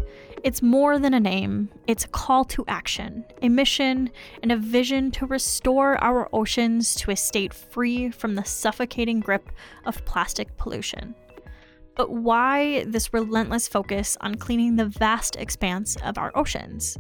It's 0.44 0.60
more 0.60 0.98
than 0.98 1.14
a 1.14 1.20
name, 1.20 1.68
it's 1.86 2.04
a 2.04 2.08
call 2.08 2.44
to 2.46 2.64
action, 2.66 3.24
a 3.42 3.48
mission, 3.48 4.10
and 4.42 4.50
a 4.50 4.56
vision 4.56 5.12
to 5.12 5.26
restore 5.26 6.02
our 6.02 6.28
oceans 6.32 6.96
to 6.96 7.12
a 7.12 7.16
state 7.16 7.54
free 7.54 8.10
from 8.10 8.34
the 8.34 8.44
suffocating 8.44 9.20
grip 9.20 9.50
of 9.84 10.04
plastic 10.04 10.56
pollution. 10.56 11.14
But 11.94 12.10
why 12.10 12.84
this 12.88 13.12
relentless 13.12 13.68
focus 13.68 14.16
on 14.20 14.34
cleaning 14.34 14.74
the 14.74 14.86
vast 14.86 15.36
expanse 15.36 15.96
of 16.02 16.18
our 16.18 16.32
oceans? 16.34 16.98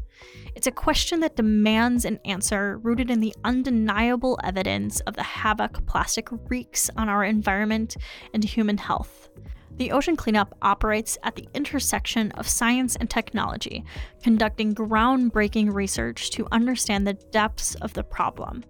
It's 0.54 0.68
a 0.68 0.72
question 0.72 1.18
that 1.20 1.34
demands 1.34 2.04
an 2.04 2.20
answer 2.24 2.78
rooted 2.78 3.10
in 3.10 3.18
the 3.18 3.34
undeniable 3.42 4.38
evidence 4.44 5.00
of 5.00 5.16
the 5.16 5.22
havoc 5.24 5.84
plastic 5.86 6.28
wreaks 6.48 6.90
on 6.96 7.08
our 7.08 7.24
environment 7.24 7.96
and 8.34 8.44
human 8.44 8.78
health. 8.78 9.30
The 9.76 9.90
Ocean 9.90 10.16
Cleanup 10.16 10.56
operates 10.62 11.18
at 11.22 11.34
the 11.34 11.48
intersection 11.54 12.30
of 12.32 12.48
science 12.48 12.94
and 12.96 13.08
technology, 13.08 13.84
conducting 14.22 14.74
groundbreaking 14.74 15.72
research 15.72 16.30
to 16.30 16.46
understand 16.52 17.06
the 17.06 17.14
depths 17.14 17.74
of 17.76 17.92
the 17.94 18.04
problem. 18.04 18.64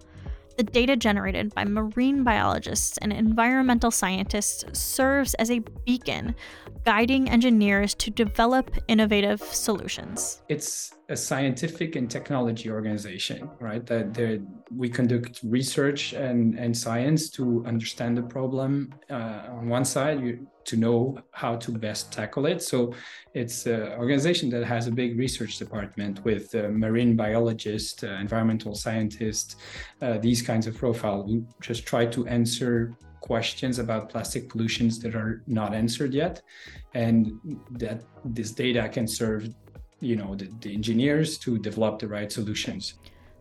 The 0.56 0.62
data 0.62 0.96
generated 0.96 1.54
by 1.54 1.64
marine 1.64 2.24
biologists 2.24 2.98
and 2.98 3.12
environmental 3.12 3.90
scientists 3.90 4.64
serves 4.78 5.34
as 5.34 5.50
a 5.50 5.60
beacon 5.86 6.34
guiding 6.84 7.28
engineers 7.30 7.94
to 7.94 8.10
develop 8.10 8.70
innovative 8.86 9.40
solutions. 9.40 10.42
It's 10.48 10.92
a 11.08 11.16
scientific 11.16 11.96
and 11.96 12.10
technology 12.10 12.70
organization, 12.70 13.50
right? 13.60 13.84
That 13.86 14.42
we 14.74 14.88
conduct 14.88 15.40
research 15.42 16.12
and, 16.12 16.58
and 16.58 16.76
science 16.76 17.30
to 17.30 17.64
understand 17.66 18.16
the 18.16 18.22
problem 18.22 18.94
uh, 19.10 19.48
on 19.50 19.68
one 19.68 19.84
side, 19.84 20.20
you, 20.20 20.46
to 20.64 20.76
know 20.76 21.18
how 21.32 21.56
to 21.56 21.72
best 21.72 22.12
tackle 22.12 22.46
it. 22.46 22.62
So 22.62 22.94
it's 23.34 23.66
an 23.66 23.92
organization 23.92 24.50
that 24.50 24.64
has 24.64 24.86
a 24.86 24.90
big 24.90 25.18
research 25.18 25.58
department 25.58 26.24
with 26.24 26.54
uh, 26.54 26.68
marine 26.68 27.16
biologists, 27.16 28.02
uh, 28.02 28.08
environmental 28.20 28.74
scientists, 28.74 29.56
uh, 30.00 30.18
these 30.18 30.42
kinds 30.42 30.66
of 30.66 30.76
profile. 30.76 31.24
We 31.24 31.44
just 31.60 31.86
try 31.86 32.06
to 32.06 32.26
answer 32.26 32.96
questions 33.20 33.78
about 33.78 34.08
plastic 34.08 34.48
pollutions 34.48 34.98
that 34.98 35.14
are 35.14 35.42
not 35.46 35.74
answered 35.74 36.12
yet 36.12 36.42
and 36.94 37.32
that 37.70 38.02
this 38.24 38.50
data 38.50 38.88
can 38.88 39.06
serve 39.06 39.48
you 40.00 40.16
know 40.16 40.34
the, 40.34 40.50
the 40.60 40.74
engineers 40.74 41.38
to 41.38 41.56
develop 41.56 42.00
the 42.00 42.08
right 42.08 42.32
solutions 42.32 42.94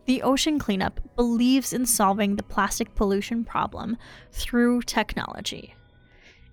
the 0.04 0.22
Ocean 0.22 0.58
Cleanup 0.58 1.00
believes 1.14 1.72
in 1.72 1.86
solving 1.86 2.34
the 2.34 2.42
plastic 2.42 2.94
pollution 2.96 3.44
problem 3.44 3.96
through 4.32 4.82
technology. 4.82 5.74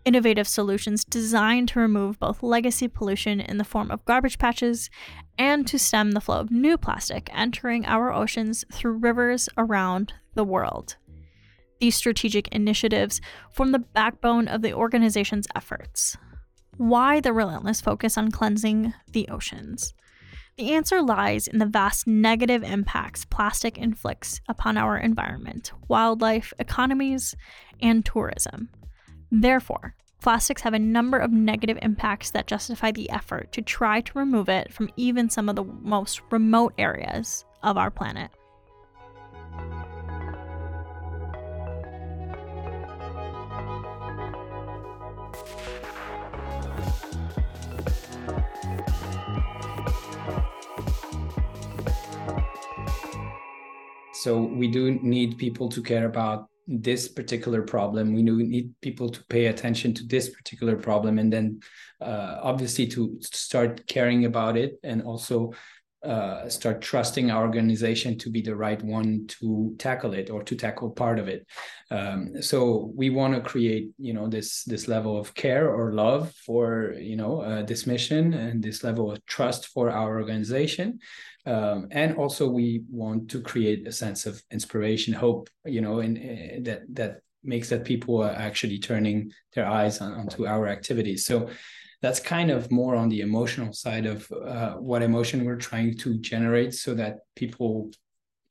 Innovative 0.09 0.47
solutions 0.47 1.05
designed 1.05 1.67
to 1.67 1.79
remove 1.79 2.17
both 2.17 2.41
legacy 2.41 2.87
pollution 2.87 3.39
in 3.39 3.59
the 3.59 3.63
form 3.63 3.91
of 3.91 4.03
garbage 4.05 4.39
patches 4.39 4.89
and 5.37 5.67
to 5.67 5.77
stem 5.77 6.13
the 6.13 6.19
flow 6.19 6.39
of 6.39 6.49
new 6.49 6.79
plastic 6.79 7.29
entering 7.31 7.85
our 7.85 8.11
oceans 8.11 8.65
through 8.73 8.93
rivers 8.93 9.49
around 9.55 10.13
the 10.33 10.43
world. 10.43 10.95
These 11.79 11.95
strategic 11.95 12.47
initiatives 12.47 13.21
form 13.51 13.71
the 13.71 13.77
backbone 13.77 14.47
of 14.47 14.63
the 14.63 14.73
organization's 14.73 15.45
efforts. 15.55 16.17
Why 16.77 17.19
the 17.19 17.31
relentless 17.31 17.79
focus 17.79 18.17
on 18.17 18.31
cleansing 18.31 18.95
the 19.11 19.27
oceans? 19.27 19.93
The 20.57 20.73
answer 20.73 21.03
lies 21.03 21.47
in 21.47 21.59
the 21.59 21.67
vast 21.67 22.07
negative 22.07 22.63
impacts 22.63 23.25
plastic 23.25 23.77
inflicts 23.77 24.41
upon 24.49 24.75
our 24.75 24.97
environment, 24.97 25.71
wildlife, 25.87 26.51
economies, 26.57 27.35
and 27.79 28.03
tourism. 28.03 28.69
Therefore, 29.31 29.95
plastics 30.21 30.63
have 30.63 30.73
a 30.73 30.79
number 30.79 31.17
of 31.17 31.31
negative 31.31 31.77
impacts 31.81 32.31
that 32.31 32.47
justify 32.47 32.91
the 32.91 33.09
effort 33.09 33.51
to 33.53 33.61
try 33.61 34.01
to 34.01 34.19
remove 34.19 34.49
it 34.49 34.73
from 34.73 34.89
even 34.97 35.29
some 35.29 35.49
of 35.49 35.55
the 35.55 35.63
most 35.63 36.21
remote 36.31 36.73
areas 36.77 37.45
of 37.63 37.77
our 37.77 37.91
planet. 37.91 38.31
so 54.19 54.41
we 54.41 54.67
do 54.67 54.99
need 55.01 55.37
people 55.37 55.69
to 55.69 55.81
care 55.81 56.05
about 56.05 56.49
this 56.69 57.07
particular 57.07 57.63
problem 57.63 58.13
we 58.13 58.21
need 58.21 58.71
people 58.79 59.09
to 59.09 59.23
pay 59.25 59.47
attention 59.47 59.91
to 59.91 60.03
this 60.05 60.29
particular 60.29 60.75
problem 60.75 61.17
and 61.17 61.33
then 61.33 61.59
uh, 61.99 62.39
obviously 62.43 62.85
to 62.85 63.17
start 63.21 63.85
caring 63.87 64.25
about 64.25 64.55
it 64.55 64.79
and 64.83 65.01
also 65.01 65.51
uh, 66.03 66.47
start 66.47 66.81
trusting 66.81 67.29
our 67.29 67.45
organization 67.45 68.17
to 68.17 68.29
be 68.29 68.41
the 68.41 68.55
right 68.55 68.81
one 68.83 69.25
to 69.27 69.75
tackle 69.77 70.13
it 70.13 70.29
or 70.29 70.41
to 70.43 70.55
tackle 70.55 70.89
part 70.89 71.19
of 71.19 71.27
it. 71.27 71.45
Um, 71.91 72.41
so 72.41 72.91
we 72.95 73.09
want 73.09 73.35
to 73.35 73.41
create, 73.41 73.89
you 73.97 74.13
know, 74.13 74.27
this 74.27 74.63
this 74.63 74.87
level 74.87 75.17
of 75.17 75.33
care 75.33 75.69
or 75.69 75.93
love 75.93 76.33
for, 76.45 76.93
you 76.97 77.17
know, 77.17 77.41
uh, 77.41 77.63
this 77.63 77.85
mission 77.85 78.33
and 78.33 78.63
this 78.63 78.83
level 78.83 79.11
of 79.11 79.25
trust 79.25 79.67
for 79.67 79.89
our 79.89 80.19
organization. 80.19 80.99
Um, 81.45 81.87
and 81.91 82.15
also 82.15 82.47
we 82.47 82.83
want 82.89 83.29
to 83.31 83.41
create 83.41 83.87
a 83.87 83.91
sense 83.91 84.25
of 84.25 84.41
inspiration, 84.51 85.13
hope, 85.13 85.49
you 85.65 85.81
know, 85.81 85.99
and 85.99 86.17
uh, 86.17 86.69
that 86.69 86.81
that 86.95 87.21
makes 87.43 87.69
that 87.69 87.85
people 87.85 88.21
are 88.21 88.31
actually 88.31 88.79
turning 88.79 89.31
their 89.53 89.65
eyes 89.65 90.01
on, 90.01 90.13
onto 90.13 90.45
our 90.45 90.67
activities. 90.67 91.25
So 91.25 91.49
that's 92.01 92.19
kind 92.19 92.49
of 92.49 92.71
more 92.71 92.95
on 92.95 93.09
the 93.09 93.21
emotional 93.21 93.73
side 93.73 94.05
of 94.05 94.31
uh, 94.31 94.73
what 94.75 95.01
emotion 95.01 95.43
we're 95.45 95.57
trying 95.57 95.97
to 95.97 96.17
generate 96.19 96.73
so 96.73 96.93
that 96.93 97.19
people 97.35 97.91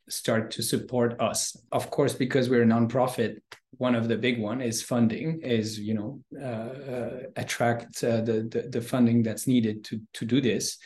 start 0.08 0.50
to 0.50 0.62
support 0.62 1.20
us. 1.20 1.56
Of 1.72 1.90
course 1.90 2.14
because 2.14 2.48
we're 2.48 2.62
a 2.62 2.66
nonprofit 2.66 3.38
one 3.72 3.94
of 3.94 4.08
the 4.08 4.16
big 4.16 4.40
one 4.40 4.60
is 4.60 4.82
funding 4.82 5.40
is 5.42 5.78
you 5.78 5.94
know 5.94 6.20
uh, 6.40 6.90
uh, 6.92 7.20
attract 7.36 8.02
uh, 8.02 8.20
the, 8.22 8.48
the, 8.50 8.68
the 8.70 8.80
funding 8.80 9.22
that's 9.22 9.46
needed 9.46 9.84
to 9.84 10.00
to 10.14 10.24
do 10.24 10.40
this 10.40 10.78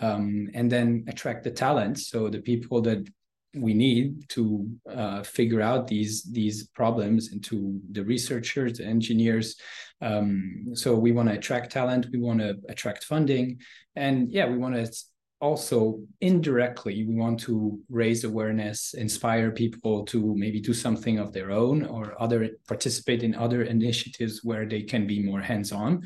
um, 0.00 0.48
and 0.54 0.70
then 0.70 1.04
attract 1.08 1.44
the 1.44 1.50
talent. 1.50 1.98
So 1.98 2.28
the 2.28 2.40
people 2.40 2.80
that 2.82 3.06
we 3.54 3.74
need 3.74 4.28
to 4.30 4.68
uh, 4.90 5.22
figure 5.22 5.60
out 5.60 5.86
these 5.86 6.22
these 6.24 6.68
problems 6.68 7.32
and 7.32 7.44
to 7.44 7.80
the 7.92 8.04
researchers 8.04 8.78
the 8.78 8.84
engineers. 8.84 9.56
Um, 10.00 10.70
so 10.74 10.94
we 10.94 11.12
want 11.12 11.28
to 11.28 11.36
attract 11.36 11.72
talent 11.72 12.06
we 12.12 12.18
want 12.18 12.40
to 12.40 12.56
attract 12.68 13.04
funding 13.04 13.60
and 13.94 14.28
yeah 14.32 14.46
we 14.48 14.58
want 14.58 14.74
to 14.74 14.92
also 15.42 15.98
indirectly 16.20 17.04
we 17.04 17.16
want 17.16 17.38
to 17.40 17.78
raise 17.90 18.22
awareness 18.22 18.94
inspire 18.94 19.50
people 19.50 20.04
to 20.04 20.34
maybe 20.36 20.60
do 20.60 20.72
something 20.72 21.18
of 21.18 21.32
their 21.32 21.50
own 21.50 21.84
or 21.84 22.14
other 22.22 22.48
participate 22.68 23.24
in 23.24 23.34
other 23.34 23.64
initiatives 23.64 24.44
where 24.44 24.64
they 24.64 24.82
can 24.82 25.04
be 25.04 25.20
more 25.20 25.40
hands-on. 25.40 26.00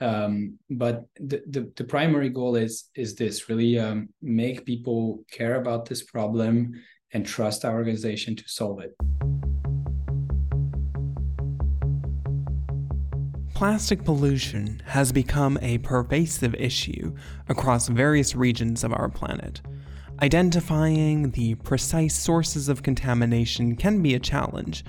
Um, 0.00 0.58
but 0.68 1.04
the, 1.20 1.40
the, 1.46 1.72
the 1.76 1.84
primary 1.84 2.30
goal 2.30 2.56
is 2.56 2.90
is 2.96 3.14
this 3.14 3.48
really 3.48 3.78
um, 3.78 4.08
make 4.20 4.66
people 4.66 5.24
care 5.30 5.60
about 5.60 5.86
this 5.86 6.02
problem 6.02 6.72
and 7.12 7.24
trust 7.24 7.64
our 7.64 7.74
organization 7.74 8.34
to 8.34 8.44
solve 8.46 8.80
it 8.80 8.92
Plastic 13.60 14.04
pollution 14.06 14.80
has 14.86 15.12
become 15.12 15.58
a 15.60 15.76
pervasive 15.76 16.54
issue 16.54 17.14
across 17.46 17.88
various 17.88 18.34
regions 18.34 18.82
of 18.84 18.94
our 18.94 19.10
planet. 19.10 19.60
Identifying 20.22 21.32
the 21.32 21.56
precise 21.56 22.16
sources 22.16 22.70
of 22.70 22.82
contamination 22.82 23.76
can 23.76 24.00
be 24.00 24.14
a 24.14 24.18
challenge, 24.18 24.82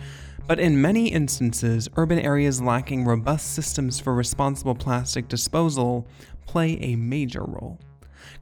but 0.48 0.58
in 0.58 0.82
many 0.82 1.10
instances, 1.10 1.90
urban 1.98 2.20
areas 2.20 2.62
lacking 2.62 3.04
robust 3.04 3.56
systems 3.56 4.00
for 4.00 4.16
responsible 4.16 4.74
plastic 4.74 5.28
disposal 5.28 6.08
play 6.48 6.78
a 6.80 6.96
major 6.96 7.44
role. 7.44 7.78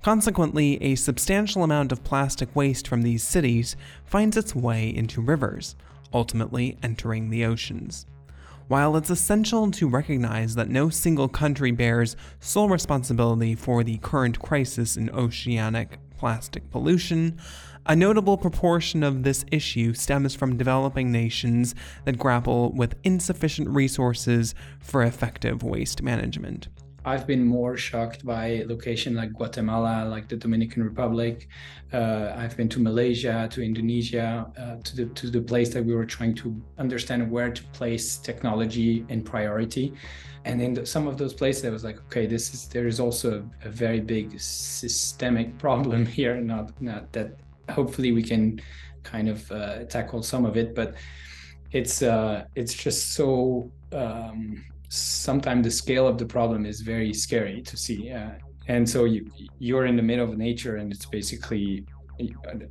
Consequently, 0.04 0.78
a 0.84 0.94
substantial 0.94 1.64
amount 1.64 1.92
of 1.92 2.04
plastic 2.04 2.56
waste 2.56 2.88
from 2.88 3.02
these 3.02 3.24
cities 3.24 3.76
finds 4.06 4.38
its 4.38 4.54
way 4.54 4.96
into 4.96 5.22
rivers, 5.22 5.76
ultimately 6.14 6.78
entering 6.84 7.32
the 7.32 7.46
oceans. 7.46 8.06
While 8.70 8.96
it's 8.98 9.10
essential 9.10 9.72
to 9.72 9.90
recognize 9.90 10.54
that 10.54 10.70
no 10.70 10.92
single 10.92 11.28
country 11.28 11.72
bears 11.72 12.16
sole 12.40 12.70
responsibility 12.70 13.56
for 13.56 13.84
the 13.84 13.98
current 13.98 14.38
crisis 14.38 14.96
in 14.96 15.10
oceanic 15.10 15.98
plastic 16.20 16.70
pollution, 16.70 17.40
a 17.88 17.96
notable 17.96 18.38
proportion 18.38 19.02
of 19.02 19.24
this 19.24 19.44
issue 19.52 19.96
stems 19.96 20.36
from 20.36 20.56
developing 20.56 21.12
nations 21.12 21.74
that 22.06 22.20
grapple 22.20 22.72
with 22.74 22.94
insufficient 23.04 23.68
resources 23.70 24.54
for 24.80 25.02
effective 25.02 25.64
waste 25.64 26.04
management. 26.04 26.68
I've 27.10 27.26
been 27.26 27.44
more 27.44 27.76
shocked 27.76 28.24
by 28.24 28.64
location 28.68 29.16
like 29.16 29.34
Guatemala, 29.34 30.08
like 30.08 30.28
the 30.28 30.36
Dominican 30.38 30.84
Republic. 30.84 31.48
Uh, 31.92 32.34
I've 32.36 32.56
been 32.56 32.70
to 32.70 32.80
Malaysia, 32.80 33.50
to 33.50 33.64
Indonesia, 33.64 34.46
uh, 34.56 34.76
to 34.84 34.96
the 34.96 35.06
to 35.20 35.32
the 35.32 35.42
place 35.42 35.70
that 35.74 35.84
we 35.84 35.96
were 35.96 36.06
trying 36.06 36.36
to 36.36 36.48
understand 36.78 37.32
where 37.32 37.50
to 37.50 37.64
place 37.80 38.18
technology 38.18 39.06
in 39.10 39.24
priority. 39.24 39.94
And 40.46 40.62
in 40.62 40.76
the, 40.76 40.86
some 40.86 41.08
of 41.08 41.18
those 41.18 41.34
places, 41.34 41.66
I 41.66 41.72
was 41.72 41.84
like, 41.84 41.98
okay, 42.06 42.28
this 42.28 42.54
is 42.54 42.68
there 42.68 42.86
is 42.86 43.00
also 43.00 43.28
a, 43.40 43.68
a 43.68 43.72
very 43.72 44.02
big 44.02 44.40
systemic 44.40 45.58
problem 45.66 46.06
here. 46.06 46.40
Not 46.40 46.80
not 46.80 47.12
that 47.14 47.30
hopefully 47.72 48.12
we 48.12 48.22
can 48.22 48.62
kind 49.02 49.30
of 49.30 49.52
uh, 49.52 49.86
tackle 49.86 50.22
some 50.22 50.46
of 50.46 50.56
it, 50.58 50.76
but 50.76 50.94
it's 51.72 52.04
uh, 52.04 52.46
it's 52.54 52.76
just 52.76 53.14
so. 53.14 53.72
Um, 53.92 54.64
sometimes 54.90 55.64
the 55.64 55.72
scale 55.72 56.08
of 56.08 56.18
the 56.18 56.26
problem 56.26 56.66
is 56.66 56.82
very 56.82 57.14
scary 57.14 57.62
to 57.62 57.78
see. 57.78 58.12
Uh, 58.12 58.32
and 58.68 58.88
so 58.88 59.06
you 59.06 59.26
you're 59.60 59.86
in 59.86 59.96
the 59.96 60.04
middle 60.04 60.30
of 60.30 60.38
nature, 60.38 60.78
and 60.78 60.92
it's 60.92 61.06
basically 61.06 61.86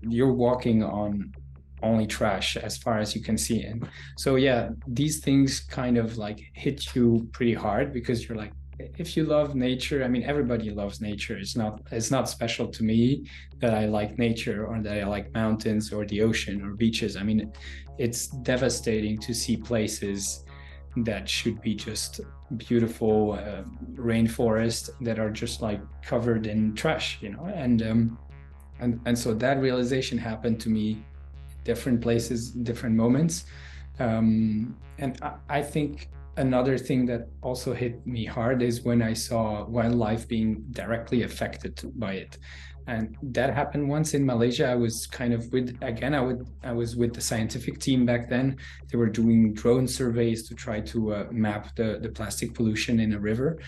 you're 0.02 0.32
walking 0.32 0.82
on 0.82 1.32
only 1.82 2.06
trash 2.06 2.56
as 2.56 2.76
far 2.76 2.98
as 2.98 3.14
you 3.14 3.22
can 3.22 3.38
see. 3.38 3.62
And 3.62 3.88
so 4.16 4.36
yeah, 4.36 4.70
these 4.86 5.20
things 5.20 5.60
kind 5.60 5.96
of 5.96 6.18
like 6.18 6.40
hit 6.52 6.94
you 6.94 7.28
pretty 7.32 7.54
hard 7.54 7.92
because 7.92 8.28
you're 8.28 8.36
like, 8.36 8.52
if 8.78 9.16
you 9.16 9.24
love 9.24 9.54
nature, 9.54 10.04
I 10.04 10.08
mean 10.08 10.22
everybody 10.22 10.70
loves 10.70 11.00
nature. 11.00 11.36
It's 11.36 11.56
not 11.56 11.80
it's 11.90 12.10
not 12.10 12.28
special 12.28 12.68
to 12.68 12.84
me 12.84 13.26
that 13.60 13.74
I 13.74 13.86
like 13.86 14.18
nature 14.18 14.66
or 14.66 14.80
that 14.82 15.00
I 15.00 15.04
like 15.04 15.32
mountains 15.34 15.92
or 15.92 16.04
the 16.06 16.22
ocean 16.22 16.62
or 16.62 16.74
beaches. 16.74 17.16
I 17.16 17.22
mean, 17.22 17.52
it's 17.98 18.28
devastating 18.28 19.18
to 19.18 19.34
see 19.34 19.56
places 19.56 20.44
that 21.04 21.28
should 21.28 21.60
be 21.60 21.74
just 21.74 22.20
beautiful 22.56 23.32
uh, 23.32 23.62
rainforest 23.94 24.90
that 25.00 25.18
are 25.18 25.30
just 25.30 25.60
like 25.60 25.80
covered 26.02 26.46
in 26.46 26.74
trash 26.74 27.18
you 27.20 27.30
know? 27.30 27.44
And 27.44 27.82
um 27.82 28.18
and 28.80 29.00
and 29.06 29.18
so 29.18 29.34
that 29.34 29.60
realization 29.60 30.18
happened 30.18 30.60
to 30.60 30.68
me 30.68 31.04
different 31.64 32.00
places 32.00 32.50
different 32.50 32.96
moments. 32.96 33.44
Um 33.98 34.76
and 34.98 35.18
I, 35.22 35.34
I 35.48 35.62
think 35.62 36.08
another 36.38 36.78
thing 36.78 37.04
that 37.06 37.28
also 37.42 37.74
hit 37.74 38.06
me 38.06 38.24
hard 38.24 38.62
is 38.62 38.82
when 38.82 39.02
i 39.02 39.12
saw 39.12 39.64
wildlife 39.66 40.26
being 40.28 40.64
directly 40.70 41.24
affected 41.24 41.74
by 41.96 42.12
it 42.12 42.38
and 42.88 43.16
that 43.22 43.54
happened 43.54 43.88
once 43.88 44.14
in 44.14 44.24
Malaysia. 44.24 44.66
I 44.66 44.74
was 44.74 45.06
kind 45.06 45.34
of 45.34 45.52
with 45.52 45.76
again. 45.82 46.14
I 46.14 46.22
would 46.22 46.48
I 46.64 46.72
was 46.72 46.96
with 46.96 47.12
the 47.14 47.20
scientific 47.20 47.78
team 47.78 48.06
back 48.06 48.28
then. 48.28 48.56
They 48.90 48.96
were 48.96 49.10
doing 49.10 49.52
drone 49.52 49.86
surveys 49.86 50.48
to 50.48 50.54
try 50.54 50.80
to 50.92 51.14
uh, 51.14 51.26
map 51.30 51.76
the 51.76 51.98
the 52.00 52.08
plastic 52.08 52.54
pollution 52.54 52.98
in 52.98 53.12
a 53.12 53.20
river, 53.20 53.60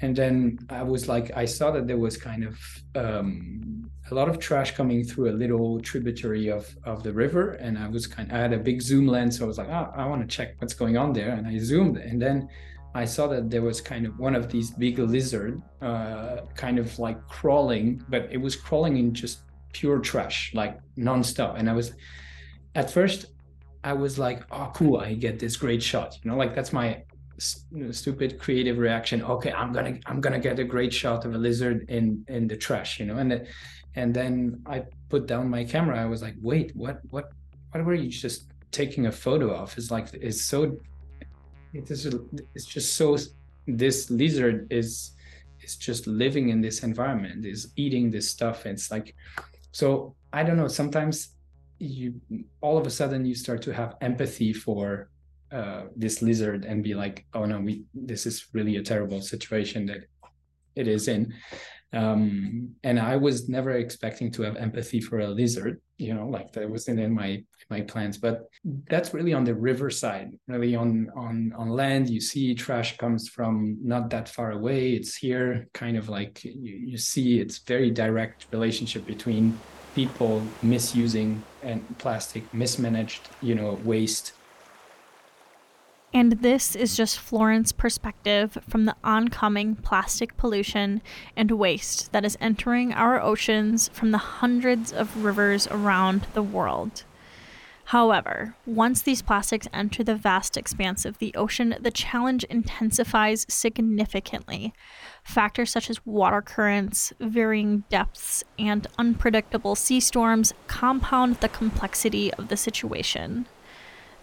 and 0.00 0.14
then 0.14 0.58
I 0.68 0.82
was 0.82 1.08
like, 1.08 1.30
I 1.36 1.44
saw 1.44 1.70
that 1.70 1.86
there 1.86 1.98
was 1.98 2.16
kind 2.16 2.44
of 2.44 2.58
um, 2.96 3.88
a 4.10 4.14
lot 4.14 4.28
of 4.28 4.40
trash 4.40 4.74
coming 4.74 5.04
through 5.04 5.30
a 5.30 5.36
little 5.44 5.80
tributary 5.80 6.48
of 6.48 6.64
of 6.84 7.04
the 7.04 7.12
river, 7.12 7.52
and 7.52 7.78
I 7.78 7.88
was 7.88 8.08
kind. 8.08 8.28
of, 8.28 8.36
I 8.36 8.40
had 8.40 8.52
a 8.52 8.58
big 8.58 8.82
zoom 8.82 9.06
lens, 9.06 9.38
so 9.38 9.44
I 9.44 9.48
was 9.48 9.58
like, 9.58 9.68
oh, 9.68 9.92
I 9.94 10.04
want 10.06 10.22
to 10.22 10.36
check 10.36 10.56
what's 10.58 10.74
going 10.74 10.96
on 10.96 11.12
there, 11.12 11.30
and 11.30 11.46
I 11.46 11.58
zoomed, 11.58 11.96
and 11.98 12.20
then 12.20 12.48
I 12.94 13.04
saw 13.04 13.26
that 13.28 13.50
there 13.50 13.62
was 13.62 13.80
kind 13.80 14.06
of 14.06 14.18
one 14.18 14.34
of 14.34 14.50
these 14.50 14.70
big 14.70 14.98
lizard, 14.98 15.62
uh, 15.82 16.38
kind 16.54 16.78
of 16.78 16.98
like 16.98 17.26
crawling, 17.28 18.02
but 18.08 18.28
it 18.30 18.38
was 18.38 18.56
crawling 18.56 18.96
in 18.96 19.14
just 19.14 19.40
pure 19.72 19.98
trash, 19.98 20.52
like 20.54 20.78
nonstop. 20.96 21.58
And 21.58 21.68
I 21.68 21.74
was, 21.74 21.92
at 22.74 22.90
first, 22.90 23.26
I 23.84 23.92
was 23.92 24.18
like, 24.18 24.42
oh, 24.50 24.70
cool, 24.74 24.96
I 24.96 25.14
get 25.14 25.38
this 25.38 25.56
great 25.56 25.82
shot. 25.82 26.18
You 26.22 26.30
know, 26.30 26.36
like 26.36 26.54
that's 26.54 26.72
my 26.72 27.02
stupid 27.90 28.38
creative 28.40 28.78
reaction. 28.78 29.22
Okay, 29.22 29.52
I'm 29.52 29.72
gonna, 29.72 29.98
I'm 30.06 30.20
gonna 30.20 30.40
get 30.40 30.58
a 30.58 30.64
great 30.64 30.92
shot 30.92 31.24
of 31.24 31.34
a 31.34 31.38
lizard 31.38 31.88
in 31.88 32.24
in 32.28 32.48
the 32.48 32.56
trash. 32.56 32.98
You 32.98 33.06
know, 33.06 33.16
and 33.18 33.30
the, 33.30 33.46
and 33.94 34.12
then 34.14 34.62
I 34.66 34.84
put 35.08 35.26
down 35.26 35.48
my 35.48 35.64
camera. 35.64 36.00
I 36.00 36.06
was 36.06 36.22
like, 36.22 36.36
wait, 36.40 36.74
what, 36.74 37.00
what, 37.10 37.30
what 37.70 37.84
were 37.84 37.94
you 37.94 38.08
just 38.08 38.48
taking 38.70 39.06
a 39.06 39.12
photo 39.12 39.54
of? 39.54 39.76
It's 39.76 39.90
like 39.90 40.08
it's 40.14 40.42
so 40.42 40.78
it 41.74 41.90
is 41.90 42.06
it's 42.54 42.66
just 42.66 42.96
so 42.96 43.16
this 43.66 44.10
lizard 44.10 44.66
is 44.70 45.12
is 45.60 45.76
just 45.76 46.06
living 46.06 46.48
in 46.48 46.60
this 46.60 46.82
environment 46.82 47.44
is 47.44 47.72
eating 47.76 48.10
this 48.10 48.30
stuff. 48.30 48.64
It's 48.64 48.90
like 48.90 49.14
so 49.72 50.14
i 50.32 50.42
don't 50.42 50.56
know 50.56 50.68
sometimes 50.68 51.36
you 51.78 52.14
all 52.60 52.76
of 52.76 52.86
a 52.86 52.90
sudden 52.90 53.24
you 53.24 53.34
start 53.34 53.62
to 53.62 53.72
have 53.72 53.96
empathy 54.00 54.52
for 54.52 55.08
uh, 55.52 55.84
this 55.96 56.20
lizard 56.20 56.64
and 56.64 56.82
be 56.82 56.94
like 56.94 57.24
oh 57.34 57.44
no 57.44 57.58
we 57.60 57.84
this 57.94 58.26
is 58.26 58.46
really 58.52 58.76
a 58.76 58.82
terrible 58.82 59.20
situation 59.20 59.86
that 59.86 60.02
it 60.76 60.86
is 60.88 61.08
in 61.08 61.32
Um, 61.92 62.74
and 62.84 62.98
I 62.98 63.16
was 63.16 63.48
never 63.48 63.72
expecting 63.72 64.30
to 64.32 64.42
have 64.42 64.56
empathy 64.56 65.00
for 65.00 65.20
a 65.20 65.28
lizard, 65.28 65.80
you 65.96 66.12
know, 66.12 66.28
like 66.28 66.52
that 66.52 66.68
wasn't 66.68 67.00
in 67.00 67.14
my 67.14 67.42
my 67.70 67.80
plans. 67.82 68.18
But 68.18 68.48
that's 68.88 69.14
really 69.14 69.32
on 69.32 69.44
the 69.44 69.54
river 69.54 69.90
side. 69.90 70.32
Really 70.46 70.74
on 70.74 71.10
on 71.16 71.52
on 71.56 71.70
land, 71.70 72.10
you 72.10 72.20
see 72.20 72.54
trash 72.54 72.98
comes 72.98 73.28
from 73.28 73.78
not 73.82 74.10
that 74.10 74.28
far 74.28 74.52
away. 74.52 74.92
It's 74.92 75.16
here, 75.16 75.66
kind 75.72 75.96
of 75.96 76.08
like 76.08 76.44
you, 76.44 76.76
you 76.76 76.98
see 76.98 77.40
it's 77.40 77.58
very 77.58 77.90
direct 77.90 78.46
relationship 78.52 79.06
between 79.06 79.58
people 79.94 80.42
misusing 80.62 81.42
and 81.62 81.82
plastic 81.98 82.42
mismanaged, 82.52 83.30
you 83.40 83.54
know, 83.54 83.78
waste 83.84 84.34
and 86.18 86.32
this 86.42 86.74
is 86.74 86.96
just 86.96 87.16
Florence's 87.16 87.70
perspective 87.70 88.58
from 88.68 88.86
the 88.86 88.96
oncoming 89.04 89.76
plastic 89.76 90.36
pollution 90.36 91.00
and 91.36 91.52
waste 91.52 92.10
that 92.10 92.24
is 92.24 92.36
entering 92.40 92.92
our 92.92 93.22
oceans 93.22 93.88
from 93.90 94.10
the 94.10 94.18
hundreds 94.18 94.92
of 94.92 95.22
rivers 95.22 95.68
around 95.68 96.26
the 96.34 96.42
world. 96.42 97.04
However, 97.84 98.56
once 98.66 99.00
these 99.00 99.22
plastics 99.22 99.68
enter 99.72 100.02
the 100.02 100.16
vast 100.16 100.56
expanse 100.56 101.04
of 101.04 101.18
the 101.18 101.32
ocean, 101.36 101.76
the 101.80 101.92
challenge 101.92 102.42
intensifies 102.50 103.46
significantly. 103.48 104.74
Factors 105.22 105.70
such 105.70 105.88
as 105.88 106.04
water 106.04 106.42
currents, 106.42 107.12
varying 107.20 107.84
depths, 107.90 108.42
and 108.58 108.88
unpredictable 108.98 109.76
sea 109.76 110.00
storms 110.00 110.52
compound 110.66 111.36
the 111.36 111.48
complexity 111.48 112.34
of 112.34 112.48
the 112.48 112.56
situation. 112.56 113.46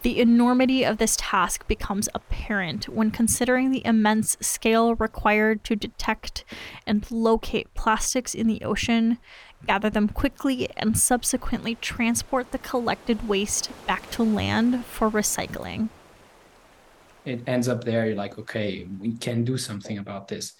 The 0.05 0.21
enormity 0.21 0.85
of 0.85 0.99
this 0.99 1.17
task 1.19 1.67
becomes 1.67 2.09
apparent 2.13 2.87
when 2.87 3.09
considering 3.09 3.71
the 3.71 3.83
immense 3.83 4.37
scale 4.39 4.93
required 4.93 5.63
to 5.63 5.75
detect 5.75 6.45
and 6.85 7.09
locate 7.09 7.73
plastics 7.73 8.35
in 8.35 8.45
the 8.45 8.61
ocean, 8.63 9.17
gather 9.65 9.89
them 9.89 10.07
quickly, 10.07 10.69
and 10.77 10.95
subsequently 10.95 11.73
transport 11.81 12.51
the 12.51 12.59
collected 12.59 13.27
waste 13.27 13.71
back 13.87 14.11
to 14.11 14.21
land 14.21 14.85
for 14.85 15.09
recycling. 15.09 15.89
It 17.25 17.41
ends 17.47 17.67
up 17.67 17.83
there, 17.83 18.05
you're 18.05 18.15
like, 18.15 18.37
okay, 18.37 18.87
we 18.99 19.13
can 19.13 19.43
do 19.43 19.57
something 19.57 19.97
about 19.97 20.27
this. 20.27 20.53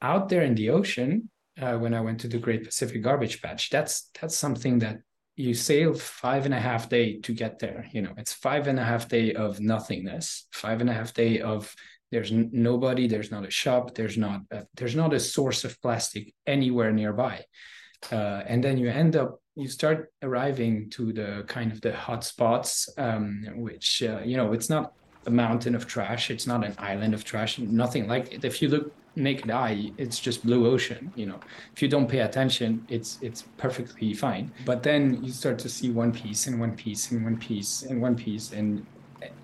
Out 0.00 0.30
there 0.30 0.44
in 0.44 0.54
the 0.54 0.70
ocean, 0.70 1.28
uh, 1.60 1.76
when 1.76 1.92
I 1.92 2.00
went 2.00 2.20
to 2.20 2.26
the 2.26 2.38
Great 2.38 2.64
Pacific 2.64 3.02
Garbage 3.02 3.42
Patch, 3.42 3.68
that's 3.68 4.08
that's 4.18 4.34
something 4.34 4.78
that 4.78 5.02
you 5.36 5.54
sail 5.54 5.94
five 5.94 6.44
and 6.44 6.54
a 6.54 6.60
half 6.60 6.88
day 6.88 7.18
to 7.20 7.32
get 7.32 7.58
there 7.58 7.86
you 7.92 8.02
know 8.02 8.12
it's 8.16 8.32
five 8.32 8.66
and 8.68 8.78
a 8.78 8.84
half 8.84 9.08
day 9.08 9.32
of 9.32 9.60
nothingness 9.60 10.46
five 10.52 10.80
and 10.80 10.90
a 10.90 10.92
half 10.92 11.14
day 11.14 11.40
of 11.40 11.74
there's 12.12 12.30
nobody 12.30 13.08
there's 13.08 13.32
not 13.32 13.44
a 13.44 13.50
shop 13.50 13.94
there's 13.94 14.18
not 14.18 14.42
a, 14.52 14.64
there's 14.76 14.94
not 14.94 15.14
a 15.14 15.18
source 15.18 15.64
of 15.64 15.80
plastic 15.80 16.34
anywhere 16.46 16.92
nearby. 16.92 17.42
Uh, 18.10 18.42
and 18.46 18.62
then 18.62 18.76
you 18.76 18.88
end 18.88 19.16
up 19.16 19.40
you 19.54 19.68
start 19.68 20.12
arriving 20.22 20.90
to 20.90 21.12
the 21.12 21.44
kind 21.46 21.72
of 21.72 21.80
the 21.80 21.94
hot 21.94 22.24
spots 22.24 22.88
um, 22.98 23.46
which 23.56 24.02
uh, 24.02 24.20
you 24.24 24.36
know 24.36 24.52
it's 24.52 24.68
not 24.68 24.92
a 25.26 25.30
mountain 25.30 25.74
of 25.74 25.86
trash 25.86 26.30
it's 26.30 26.46
not 26.46 26.64
an 26.64 26.74
island 26.78 27.14
of 27.14 27.24
trash 27.24 27.58
nothing 27.58 28.08
like 28.08 28.32
it. 28.32 28.44
If 28.44 28.60
you 28.60 28.68
look 28.68 28.92
naked 29.14 29.50
eye 29.50 29.90
it's 29.98 30.18
just 30.18 30.44
blue 30.44 30.66
ocean 30.66 31.12
you 31.16 31.26
know. 31.26 31.40
If 31.74 31.82
you 31.82 31.88
don't 31.88 32.08
pay 32.08 32.20
attention 32.20 32.86
it's 32.88 33.18
it's 33.20 33.42
perfectly 33.56 34.14
fine. 34.14 34.52
But 34.64 34.82
then 34.82 35.22
you 35.22 35.32
start 35.32 35.58
to 35.60 35.68
see 35.68 35.90
one 35.90 36.12
piece 36.12 36.46
and 36.46 36.58
one 36.58 36.76
piece 36.76 37.10
and 37.10 37.24
one 37.24 37.36
piece 37.36 37.82
and 37.82 38.00
one 38.00 38.16
piece 38.16 38.52
and 38.52 38.86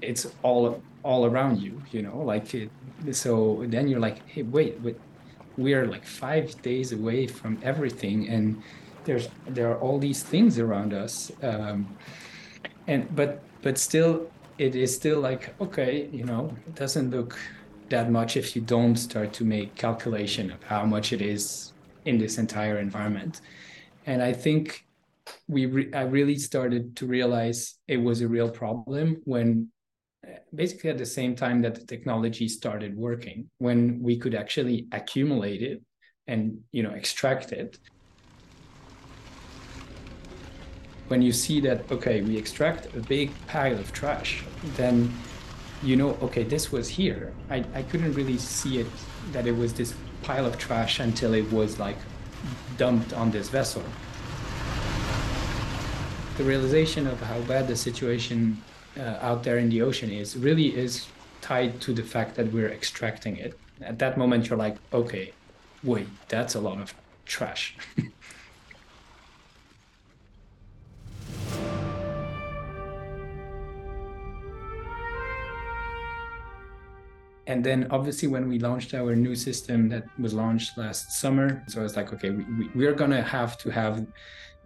it's 0.01 0.33
all 0.43 0.83
all 1.05 1.27
around 1.27 1.61
you 1.61 1.81
you 1.93 2.03
know 2.03 2.19
like 2.19 2.53
it, 2.55 2.71
so 3.13 3.65
then 3.69 3.89
you're 3.89 4.01
like 4.01 4.27
hey 4.29 4.43
wait 4.43 4.81
wait 4.81 4.97
we 5.57 5.75
are 5.75 5.87
like 5.87 6.05
five 6.05 6.61
days 6.63 6.93
away 6.93 7.27
from 7.27 7.59
everything 7.63 8.29
and 8.29 8.63
there's 9.05 9.29
there 9.49 9.71
are 9.71 9.79
all 9.79 9.99
these 9.99 10.23
things 10.23 10.59
around 10.59 10.93
us 10.93 11.33
um, 11.43 11.97
and 12.87 13.15
but 13.15 13.43
but 13.63 13.79
still 13.79 14.31
it 14.59 14.75
is 14.75 14.95
still 14.95 15.21
like 15.21 15.55
okay 15.61 16.09
you 16.13 16.25
know 16.25 16.55
it 16.67 16.75
doesn't 16.75 17.11
look 17.11 17.39
that 17.91 18.11
much 18.11 18.37
if 18.37 18.55
you 18.55 18.63
don't 18.63 18.97
start 18.97 19.33
to 19.35 19.45
make 19.45 19.75
calculation 19.75 20.51
of 20.51 20.63
how 20.63 20.85
much 20.85 21.13
it 21.13 21.23
is 21.23 21.73
in 22.05 22.19
this 22.19 22.39
entire 22.39 22.79
environment. 22.79 23.41
And 24.07 24.23
I 24.23 24.33
think 24.33 24.85
we 25.47 25.67
re- 25.67 25.93
I 25.93 26.03
really 26.03 26.37
started 26.37 26.97
to 26.97 27.07
realize 27.07 27.75
it 27.87 27.99
was 27.99 28.21
a 28.21 28.29
real 28.29 28.51
problem 28.51 29.21
when 29.25 29.69
uh, 30.27 30.33
basically 30.55 30.91
at 30.91 30.99
the 30.99 31.07
same 31.07 31.35
time 31.35 31.63
that 31.63 31.75
the 31.75 31.85
technology 31.85 32.49
started 32.49 32.97
working 32.97 33.49
when 33.59 34.01
we 34.03 34.19
could 34.19 34.35
actually 34.35 34.87
accumulate 34.93 35.63
it 35.63 35.83
and 36.27 36.59
you 36.73 36.83
know 36.83 36.91
extract 36.91 37.53
it 37.53 37.79
when 41.09 41.23
you 41.23 41.33
see 41.33 41.61
that 41.61 41.91
okay 41.91 42.23
we 42.23 42.37
extract 42.37 42.95
a 42.95 43.01
big 43.01 43.31
pile 43.47 43.79
of 43.79 43.93
trash 43.93 44.45
then 44.77 45.13
you 45.83 45.97
know, 45.97 46.11
okay, 46.23 46.43
this 46.43 46.73
was 46.73 46.89
here. 46.89 47.33
I, 47.51 47.65
I 47.75 47.83
couldn't 47.83 48.13
really 48.15 48.39
see 48.39 48.79
it 48.79 48.87
that 49.33 49.47
it 49.47 49.57
was 49.57 49.73
this 49.73 49.95
pile 50.23 50.47
of 50.47 50.59
trash 50.59 51.01
until 51.01 51.35
it 51.35 51.51
was 51.53 51.79
like 51.79 51.97
dumped 52.77 53.13
on 53.13 53.31
this 53.31 53.49
vessel. 53.49 53.83
The 56.37 56.45
realization 56.45 57.07
of 57.07 57.21
how 57.21 57.41
bad 57.41 57.69
the 57.69 57.77
situation 57.77 58.63
uh, 58.99 59.19
out 59.21 59.43
there 59.43 59.59
in 59.59 59.69
the 59.69 59.83
ocean 59.83 60.11
is 60.11 60.37
really 60.37 60.77
is 60.77 61.07
tied 61.41 61.81
to 61.83 61.93
the 61.93 62.03
fact 62.03 62.35
that 62.37 62.53
we're 62.53 62.71
extracting 62.71 63.37
it. 63.37 63.59
At 63.81 63.99
that 64.01 64.19
moment, 64.19 64.49
you're 64.49 64.59
like, 64.59 64.77
okay, 64.93 65.33
wait, 65.85 66.09
that's 66.29 66.55
a 66.55 66.61
lot 66.61 66.79
of 66.81 66.95
trash. 67.25 67.77
and 77.49 77.65
then 77.65 77.87
obviously 77.91 78.29
when 78.29 78.49
we 78.49 78.59
launched 78.59 78.95
our 78.95 79.17
new 79.17 79.35
system 79.35 79.89
that 79.89 80.05
was 80.19 80.33
launched 80.33 80.79
last 80.79 81.13
summer 81.13 81.65
so 81.67 81.85
it's 81.85 81.97
like 81.97 82.13
okay 82.13 82.31
we, 82.31 82.45
we, 82.75 82.93
going 82.93 83.11
to 83.11 83.23
have 83.23 83.59
to 83.59 83.71
have 83.71 84.07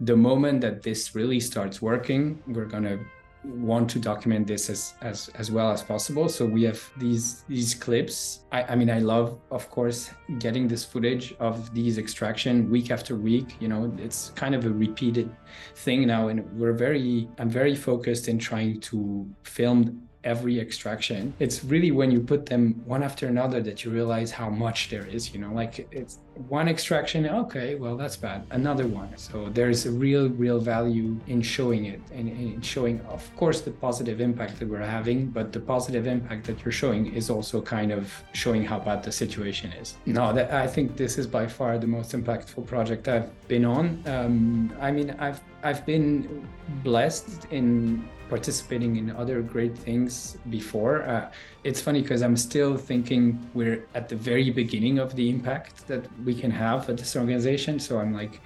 the 0.01 0.15
moment 0.15 0.61
that 0.61 0.83
this 0.83 1.15
really 1.15 1.39
starts 1.39 1.81
working 1.81 2.41
we're 2.47 2.65
to 2.83 2.99
want 3.43 3.89
to 3.89 3.99
document 3.99 4.47
this 4.47 4.69
as 4.69 4.93
as 5.01 5.29
as 5.35 5.51
well 5.51 5.71
as 5.71 5.83
possible. 5.83 6.29
So 6.29 6.45
we 6.45 6.63
have 6.63 6.81
these 6.97 7.43
these 7.47 7.75
clips. 7.75 8.41
I, 8.51 8.63
I 8.63 8.75
mean 8.75 8.89
i 8.89 8.99
love 8.99 9.39
of 9.51 9.69
course 9.69 10.11
getting 10.39 10.67
this 10.67 10.83
footage 10.83 11.35
of 11.39 11.73
these 11.73 11.97
extraction 11.97 12.69
week 12.69 12.91
after 12.91 13.15
week. 13.15 13.55
You 13.59 13.67
know 13.67 13.93
it's 13.97 14.31
kind 14.35 14.55
of 14.55 14.65
a 14.65 14.69
repeated 14.69 15.29
thing 15.75 16.07
now 16.07 16.29
and 16.29 16.39
we're 16.57 16.73
very 16.73 17.27
i'm 17.39 17.49
very 17.49 17.75
focused 17.75 18.27
in 18.27 18.39
trying 18.39 18.79
to 18.81 19.27
film 19.43 20.07
every 20.23 20.59
extraction. 20.59 21.33
It's 21.39 21.63
really 21.63 21.91
when 21.91 22.11
you 22.11 22.21
put 22.21 22.45
them 22.45 22.81
one 22.85 23.03
after 23.03 23.27
another 23.27 23.61
that 23.61 23.83
you 23.83 23.91
realize 23.91 24.31
how 24.31 24.49
much 24.49 24.89
there 24.89 25.05
is 25.05 25.33
you 25.33 25.39
know 25.39 25.53
like 25.53 25.87
it's 25.91 26.19
one 26.49 26.67
extraction 26.67 27.25
okay 27.27 27.75
well 27.75 27.95
that's 27.95 28.17
bad. 28.17 28.45
Another 28.51 28.87
one. 28.87 29.09
So 29.17 29.49
there's 29.49 29.85
a 29.85 29.91
real 29.91 30.29
real 30.29 30.59
value 30.59 31.19
in 31.27 31.41
showing 31.41 31.85
it 31.85 32.01
and 32.11 32.29
in 32.29 32.61
showing 32.61 33.01
of 33.01 33.23
course 33.35 33.61
the 33.61 33.71
positive 33.71 34.19
impact 34.21 34.59
that 34.59 34.67
we're 34.67 34.79
having 34.79 35.27
but 35.27 35.51
the 35.51 35.59
positive 35.59 36.07
impact 36.07 36.45
that 36.47 36.63
you're 36.63 36.71
showing 36.71 37.13
is 37.13 37.29
also 37.29 37.61
kind 37.61 37.91
of 37.91 38.11
showing 38.33 38.63
how 38.63 38.79
bad 38.79 39.03
the 39.03 39.11
situation 39.11 39.71
is. 39.73 39.97
No 40.05 40.33
that 40.33 40.51
i 40.51 40.67
think 40.67 40.97
this 40.97 41.17
is 41.17 41.27
by 41.27 41.45
far 41.47 41.77
the 41.77 41.87
most 41.87 42.11
impactful 42.11 42.65
project 42.65 43.07
i've 43.07 43.31
been 43.47 43.65
on. 43.65 44.03
Um, 44.05 44.75
i 44.81 44.91
mean 44.91 45.15
i've 45.19 45.41
i've 45.63 45.85
been 45.85 46.47
blessed 46.83 47.47
in 47.51 48.07
participating 48.29 48.95
in 48.95 49.11
other 49.11 49.41
great 49.41 49.77
things 49.77 50.37
before. 50.49 51.03
Uh, 51.03 51.29
it's 51.63 51.79
funny 51.79 52.01
because 52.01 52.21
I'm 52.21 52.35
still 52.35 52.75
thinking 52.75 53.39
we're 53.53 53.85
at 53.95 54.09
the 54.09 54.17
very 54.17 54.49
beginning 54.49 54.99
of 54.99 55.15
the 55.15 55.29
impact 55.29 55.87
that 55.87 56.05
we 56.23 56.35
can 56.35 56.51
have 56.51 56.89
at 56.89 56.97
this 56.97 57.15
organization. 57.15 57.79
So 57.79 57.99
I'm 57.99 58.13
like, 58.13 58.41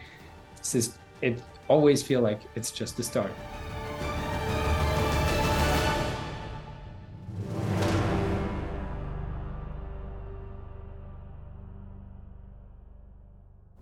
this 0.57 0.75
is, 0.75 0.97
it 1.21 1.41
always 1.67 2.03
feel 2.03 2.21
like 2.21 2.41
it's 2.55 2.69
just 2.69 2.95
the 2.95 3.03
start. 3.03 3.31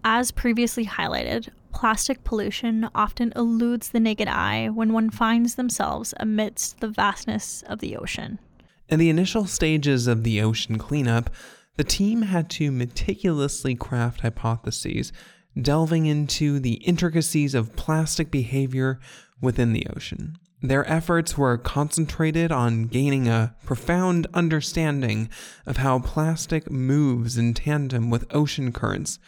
As 0.08 0.32
previously 0.32 0.86
highlighted, 0.86 1.50
plastic 1.74 2.24
pollution 2.24 2.90
often 2.96 3.34
eludes 3.36 3.90
the 3.90 4.00
naked 4.00 4.30
eye 4.30 4.70
when 4.70 4.94
one 4.94 5.10
finds 5.10 5.56
themselves 5.56 6.14
amidst 6.22 6.80
the 6.80 6.88
vastness 6.88 7.64
of 7.64 7.80
the 7.80 7.98
ocean. 7.98 8.40
In 8.88 9.00
the 9.00 9.10
initial 9.10 9.46
stages 9.46 10.08
of 10.08 10.24
the 10.24 10.42
ocean 10.42 10.78
cleanup, 10.78 11.30
the 11.78 11.84
team 11.84 12.22
had 12.22 12.50
to 12.52 12.72
meticulously 12.72 13.76
craft 13.76 14.22
hypotheses, 14.22 15.12
delving 15.60 16.06
into 16.06 16.60
the 16.60 16.76
intricacies 16.76 17.56
of 17.56 17.76
plastic 17.76 18.30
behavior 18.30 19.00
within 19.42 19.74
the 19.74 19.88
ocean. 19.96 20.38
Their 20.62 20.90
efforts 20.90 21.38
were 21.38 21.58
concentrated 21.58 22.52
on 22.52 22.86
gaining 22.86 23.28
a 23.28 23.56
profound 23.66 24.28
understanding 24.34 25.30
of 25.66 25.78
how 25.78 26.00
plastic 26.00 26.72
moves 26.72 27.38
in 27.38 27.54
tandem 27.54 28.10
with 28.10 28.34
ocean 28.34 28.72
currents, 28.72 29.20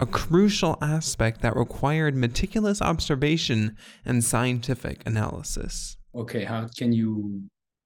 a 0.00 0.06
crucial 0.06 0.78
aspect 0.80 1.42
that 1.42 1.56
required 1.56 2.14
meticulous 2.14 2.80
observation 2.80 3.76
and 4.04 4.22
scientific 4.22 5.02
analysis. 5.04 5.96
Okay, 6.14 6.44
how 6.44 6.68
can 6.76 6.92
you 6.92 7.42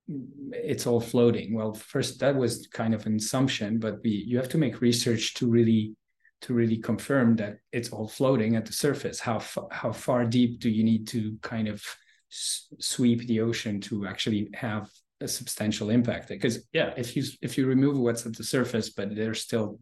it's 0.09 0.87
all 0.87 1.01
floating. 1.01 1.55
Well, 1.55 1.75
first 1.75 2.21
that 2.21 2.37
was 2.37 2.69
kind 2.73 2.95
of 2.95 3.07
an 3.07 3.17
assumption, 3.17 3.79
but 3.79 3.99
we 4.03 4.11
you 4.11 4.37
have 4.37 4.49
to 4.51 4.59
make 4.59 4.81
research 4.81 5.35
to 5.35 5.47
really 5.47 5.95
to 6.43 6.55
really 6.55 6.77
confirm 6.77 7.37
that 7.37 7.59
it's 7.73 7.91
all 7.91 8.09
floating 8.09 8.57
at 8.57 8.67
the 8.67 8.73
surface. 8.73 9.21
How 9.21 9.41
how 9.71 9.93
far 9.93 10.25
deep 10.25 10.61
do 10.61 10.71
you 10.71 10.85
need 10.85 11.07
to 11.09 11.39
kind 11.43 11.69
of 11.69 11.83
sweep 12.29 13.27
the 13.27 13.41
ocean 13.41 13.81
to 13.83 14.07
actually 14.07 14.49
have 14.55 14.91
a 15.21 15.29
substantial 15.29 15.91
impact? 15.91 16.29
Because 16.29 16.67
yeah, 16.73 16.93
if 16.97 17.17
you 17.17 17.25
if 17.41 17.57
you 17.57 17.67
remove 17.67 17.99
what's 17.99 18.27
at 18.27 18.37
the 18.37 18.45
surface, 18.45 18.91
but 18.91 19.15
there's 19.15 19.41
still 19.41 19.79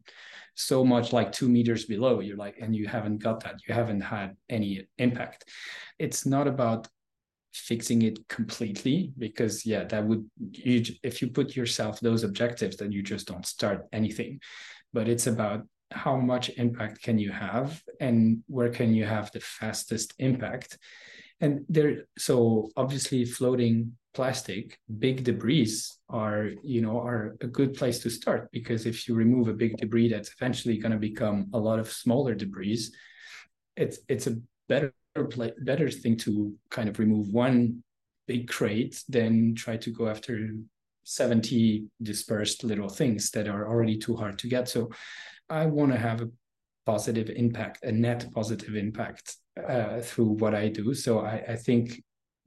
so 0.55 0.85
much 0.85 1.13
like 1.13 1.33
two 1.33 1.49
meters 1.49 1.87
below, 1.87 2.21
you're 2.21 2.37
like, 2.37 2.59
and 2.61 2.77
you 2.77 2.87
haven't 2.87 3.19
got 3.19 3.43
that, 3.45 3.61
you 3.67 3.75
haven't 3.75 4.03
had 4.03 4.37
any 4.49 4.87
impact. 4.99 5.49
It's 5.99 6.27
not 6.27 6.47
about 6.47 6.89
fixing 7.53 8.03
it 8.03 8.19
completely 8.29 9.13
because 9.19 9.67
yeah 9.67 9.85
that 9.85 10.05
would 10.05 10.25
you 10.53 10.83
if 11.03 11.21
you 11.21 11.29
put 11.29 11.57
yourself 11.57 11.99
those 12.01 12.23
objectives 12.23 12.77
then 12.77 12.93
you 12.93 13.03
just 13.03 13.27
don't 13.27 13.47
start 13.47 13.87
anything. 13.93 14.41
But 14.93 15.09
it's 15.09 15.27
about 15.27 15.67
how 15.93 16.17
much 16.17 16.51
impact 16.51 17.03
can 17.03 17.19
you 17.19 17.33
have 17.33 17.83
and 18.01 18.43
where 18.47 18.71
can 18.71 18.95
you 18.95 19.05
have 19.05 19.31
the 19.33 19.41
fastest 19.41 20.15
impact. 20.19 20.79
And 21.41 21.65
there 21.69 22.05
so 22.19 22.71
obviously 22.77 23.25
floating 23.25 23.97
plastic 24.13 24.79
big 24.99 25.23
debris 25.25 25.73
are 26.09 26.51
you 26.65 26.81
know 26.83 26.99
are 26.99 27.37
a 27.41 27.47
good 27.47 27.75
place 27.75 28.01
to 28.01 28.11
start 28.11 28.51
because 28.51 28.85
if 28.85 29.07
you 29.07 29.15
remove 29.15 29.47
a 29.47 29.53
big 29.53 29.77
debris 29.77 30.09
that's 30.09 30.33
eventually 30.33 30.79
going 30.79 30.93
to 30.93 30.99
become 30.99 31.49
a 31.55 31.59
lot 31.59 31.79
of 31.79 31.93
smaller 31.93 32.35
debris 32.35 32.89
it's 33.77 34.01
it's 34.09 34.27
a 34.27 34.37
better 34.69 34.93
better 35.15 35.91
thing 35.91 36.17
to 36.19 36.55
kind 36.71 36.89
of 36.89 36.99
remove 36.99 37.29
one 37.29 37.83
big 38.27 38.49
crate 38.49 39.03
than 39.09 39.55
try 39.55 39.77
to 39.77 39.91
go 39.91 40.09
after 40.09 40.51
70 41.05 41.87
dispersed 42.03 42.63
little 42.63 42.89
things 42.89 43.31
that 43.33 43.49
are 43.49 43.67
already 43.67 43.99
too 43.99 44.17
hard 44.17 44.39
to 44.39 44.49
get. 44.49 44.69
So 44.69 44.91
i 45.49 45.67
want 45.67 45.91
to 45.93 45.99
have 45.99 46.21
a 46.21 46.31
positive 46.87 47.29
impact 47.29 47.85
a 47.85 47.93
net 47.93 48.25
positive 48.33 48.77
impact 48.77 49.37
uh, 49.69 50.01
through 50.01 50.33
what 50.43 50.55
i 50.55 50.69
do. 50.69 50.95
So 50.95 51.21
I, 51.21 51.43
I, 51.49 51.57
think 51.57 52.03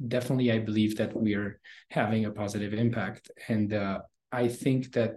definitely 0.07 0.51
i 0.51 0.59
believe 0.59 0.97
that 0.97 1.13
we're 1.15 1.59
having 1.89 2.25
a 2.25 2.31
positive 2.31 2.73
impact. 2.73 3.29
And 3.49 3.73
uh, 3.73 3.99
i 4.31 4.47
think 4.47 4.93
that 4.93 5.15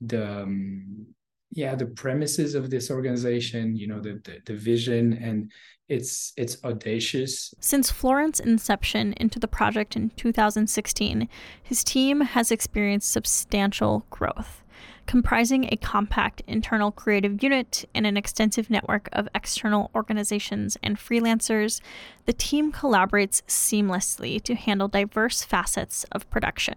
the 0.00 0.42
um, 0.42 1.06
yeah 1.50 1.74
the 1.74 1.86
premises 1.86 2.54
of 2.54 2.70
this 2.70 2.90
organization 2.90 3.76
you 3.76 3.86
know 3.86 4.00
the, 4.00 4.20
the, 4.24 4.38
the 4.46 4.54
vision 4.54 5.12
and 5.14 5.50
it's 5.88 6.32
it's 6.36 6.62
audacious. 6.64 7.52
Since 7.58 7.90
florent's 7.90 8.40
inception 8.40 9.12
into 9.14 9.38
the 9.38 9.48
project 9.48 9.96
in 9.96 10.10
2016 10.10 11.28
his 11.62 11.84
team 11.84 12.20
has 12.20 12.50
experienced 12.50 13.10
substantial 13.10 14.06
growth 14.10 14.62
comprising 15.10 15.64
a 15.64 15.76
compact 15.76 16.40
internal 16.46 16.92
creative 16.92 17.42
unit 17.42 17.84
and 17.96 18.06
an 18.06 18.16
extensive 18.16 18.70
network 18.70 19.08
of 19.12 19.28
external 19.34 19.90
organizations 19.92 20.76
and 20.84 20.98
freelancers. 20.98 21.80
The 22.26 22.32
team 22.32 22.70
collaborates 22.70 23.42
seamlessly 23.48 24.40
to 24.42 24.54
handle 24.54 24.86
diverse 24.86 25.42
facets 25.42 26.04
of 26.12 26.30
production 26.30 26.76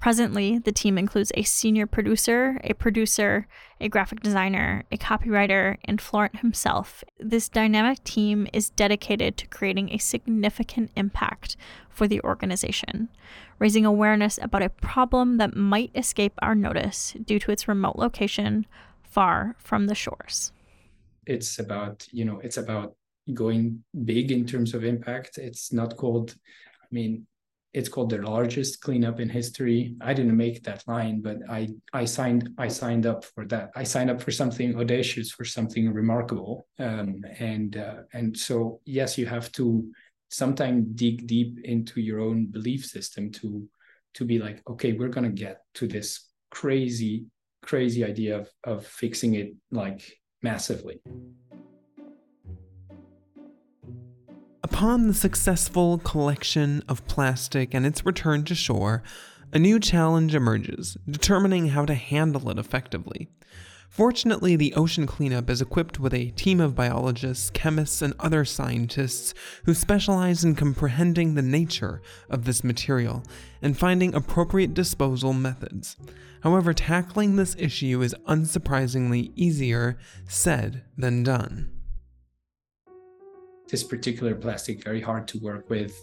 Presently, 0.00 0.58
the 0.58 0.70
team 0.70 0.96
includes 0.96 1.32
a 1.34 1.42
senior 1.42 1.86
producer, 1.86 2.60
a 2.62 2.72
producer, 2.72 3.48
a 3.80 3.88
graphic 3.88 4.20
designer, 4.20 4.84
a 4.92 4.96
copywriter, 4.96 5.76
and 5.84 6.00
Florent 6.00 6.38
himself. 6.38 7.02
This 7.18 7.48
dynamic 7.48 8.04
team 8.04 8.46
is 8.52 8.70
dedicated 8.70 9.36
to 9.36 9.48
creating 9.48 9.92
a 9.92 9.98
significant 9.98 10.92
impact 10.94 11.56
for 11.90 12.06
the 12.06 12.20
organization, 12.22 13.08
raising 13.58 13.84
awareness 13.84 14.38
about 14.40 14.62
a 14.62 14.68
problem 14.68 15.36
that 15.38 15.56
might 15.56 15.90
escape 15.96 16.34
our 16.40 16.54
notice 16.54 17.16
due 17.24 17.40
to 17.40 17.50
its 17.50 17.66
remote 17.66 17.96
location 17.96 18.66
far 19.02 19.56
from 19.58 19.88
the 19.88 19.96
shores. 19.96 20.52
It's 21.26 21.58
about, 21.58 22.06
you 22.12 22.24
know, 22.24 22.38
it's 22.38 22.56
about 22.56 22.94
going 23.34 23.82
big 24.04 24.30
in 24.30 24.46
terms 24.46 24.74
of 24.74 24.84
impact. 24.84 25.38
It's 25.38 25.72
not 25.72 25.96
called, 25.96 26.36
I 26.82 26.86
mean, 26.92 27.26
it's 27.74 27.88
called 27.88 28.10
the 28.10 28.18
largest 28.18 28.80
cleanup 28.80 29.20
in 29.20 29.28
history. 29.28 29.94
I 30.00 30.14
didn't 30.14 30.36
make 30.36 30.62
that 30.64 30.84
line, 30.86 31.20
but 31.20 31.38
I 31.48 31.68
I 31.92 32.04
signed 32.06 32.50
I 32.58 32.68
signed 32.68 33.06
up 33.06 33.24
for 33.24 33.44
that. 33.46 33.70
I 33.76 33.84
signed 33.84 34.10
up 34.10 34.20
for 34.22 34.30
something 34.30 34.78
audacious, 34.78 35.30
for 35.30 35.44
something 35.44 35.92
remarkable, 35.92 36.66
um, 36.78 37.22
and 37.38 37.76
uh, 37.76 38.02
and 38.12 38.36
so 38.36 38.80
yes, 38.84 39.18
you 39.18 39.26
have 39.26 39.52
to 39.52 39.90
sometimes 40.30 40.86
dig 40.94 41.26
deep 41.26 41.60
into 41.64 42.00
your 42.00 42.20
own 42.20 42.46
belief 42.46 42.84
system 42.84 43.30
to 43.32 43.68
to 44.14 44.24
be 44.24 44.38
like, 44.38 44.62
okay, 44.68 44.92
we're 44.92 45.08
gonna 45.08 45.28
get 45.30 45.62
to 45.74 45.86
this 45.86 46.28
crazy 46.50 47.26
crazy 47.62 48.04
idea 48.04 48.38
of 48.38 48.48
of 48.64 48.86
fixing 48.86 49.34
it 49.34 49.54
like 49.70 50.00
massively. 50.42 51.00
Upon 54.78 55.08
the 55.08 55.12
successful 55.14 55.98
collection 55.98 56.84
of 56.88 57.04
plastic 57.08 57.74
and 57.74 57.84
its 57.84 58.06
return 58.06 58.44
to 58.44 58.54
shore, 58.54 59.02
a 59.52 59.58
new 59.58 59.80
challenge 59.80 60.36
emerges, 60.36 60.96
determining 61.10 61.70
how 61.70 61.84
to 61.84 61.96
handle 61.96 62.48
it 62.48 62.60
effectively. 62.60 63.28
Fortunately, 63.90 64.54
the 64.54 64.74
ocean 64.74 65.04
cleanup 65.04 65.50
is 65.50 65.60
equipped 65.60 65.98
with 65.98 66.14
a 66.14 66.30
team 66.30 66.60
of 66.60 66.76
biologists, 66.76 67.50
chemists, 67.50 68.02
and 68.02 68.14
other 68.20 68.44
scientists 68.44 69.34
who 69.64 69.74
specialize 69.74 70.44
in 70.44 70.54
comprehending 70.54 71.34
the 71.34 71.42
nature 71.42 72.00
of 72.30 72.44
this 72.44 72.62
material 72.62 73.24
and 73.60 73.76
finding 73.76 74.14
appropriate 74.14 74.74
disposal 74.74 75.32
methods. 75.32 75.96
However, 76.44 76.72
tackling 76.72 77.34
this 77.34 77.56
issue 77.58 78.00
is 78.00 78.14
unsurprisingly 78.28 79.32
easier 79.34 79.98
said 80.28 80.84
than 80.96 81.24
done 81.24 81.68
this 83.70 83.84
particular 83.84 84.34
plastic 84.34 84.82
very 84.82 85.00
hard 85.00 85.28
to 85.28 85.38
work 85.38 85.68
with, 85.68 85.94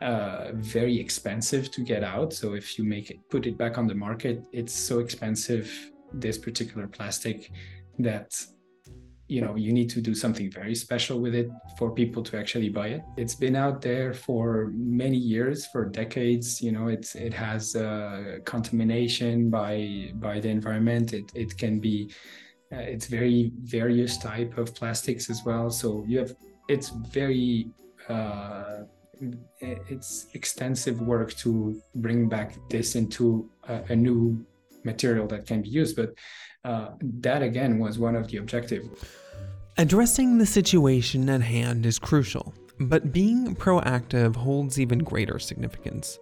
uh, 0.00 0.52
very 0.54 0.98
expensive 0.98 1.70
to 1.72 1.82
get 1.82 2.04
out. 2.04 2.32
So 2.32 2.54
if 2.54 2.78
you 2.78 2.84
make 2.84 3.10
it, 3.10 3.18
put 3.28 3.46
it 3.46 3.58
back 3.58 3.78
on 3.78 3.86
the 3.86 3.94
market, 3.94 4.44
it's 4.52 4.72
so 4.72 5.00
expensive, 5.00 5.70
this 6.12 6.38
particular 6.38 6.86
plastic, 6.86 7.50
that 7.98 8.40
you 9.26 9.42
know 9.42 9.56
you 9.56 9.72
need 9.72 9.90
to 9.90 10.00
do 10.00 10.14
something 10.14 10.50
very 10.50 10.74
special 10.74 11.20
with 11.20 11.34
it 11.34 11.50
for 11.76 11.90
people 11.90 12.22
to 12.22 12.38
actually 12.38 12.70
buy 12.70 12.88
it. 12.88 13.02
It's 13.16 13.34
been 13.34 13.56
out 13.56 13.82
there 13.82 14.14
for 14.14 14.72
many 14.74 15.18
years 15.18 15.66
for 15.66 15.84
decades. 15.84 16.62
You 16.62 16.72
know 16.72 16.88
it's 16.88 17.14
it 17.14 17.34
has 17.34 17.76
uh, 17.76 18.38
contamination 18.44 19.50
by 19.50 20.12
by 20.14 20.40
the 20.40 20.48
environment. 20.48 21.12
It, 21.12 21.30
it 21.34 21.58
can 21.58 21.78
be 21.78 22.10
uh, 22.72 22.76
it's 22.76 23.06
very 23.06 23.52
various 23.62 24.16
type 24.18 24.56
of 24.56 24.74
plastics 24.74 25.28
as 25.28 25.42
well. 25.44 25.70
So 25.70 26.04
you 26.06 26.18
have 26.18 26.34
it's 26.68 26.90
very 26.90 27.70
uh, 28.08 28.82
it's 29.60 30.26
extensive 30.34 31.00
work 31.00 31.34
to 31.34 31.80
bring 31.96 32.28
back 32.28 32.54
this 32.70 32.94
into 32.94 33.50
a, 33.68 33.82
a 33.88 33.96
new 33.96 34.44
material 34.84 35.26
that 35.26 35.46
can 35.46 35.60
be 35.62 35.68
used 35.68 35.96
but 35.96 36.14
uh, 36.64 36.90
that 37.00 37.42
again 37.42 37.78
was 37.78 37.98
one 37.98 38.14
of 38.14 38.28
the 38.28 38.36
objectives 38.36 39.04
addressing 39.76 40.38
the 40.38 40.46
situation 40.46 41.28
at 41.28 41.42
hand 41.42 41.84
is 41.84 41.98
crucial 41.98 42.54
but 42.80 43.12
being 43.12 43.56
proactive 43.56 44.36
holds 44.36 44.78
even 44.78 45.00
greater 45.00 45.38
significance 45.38 46.18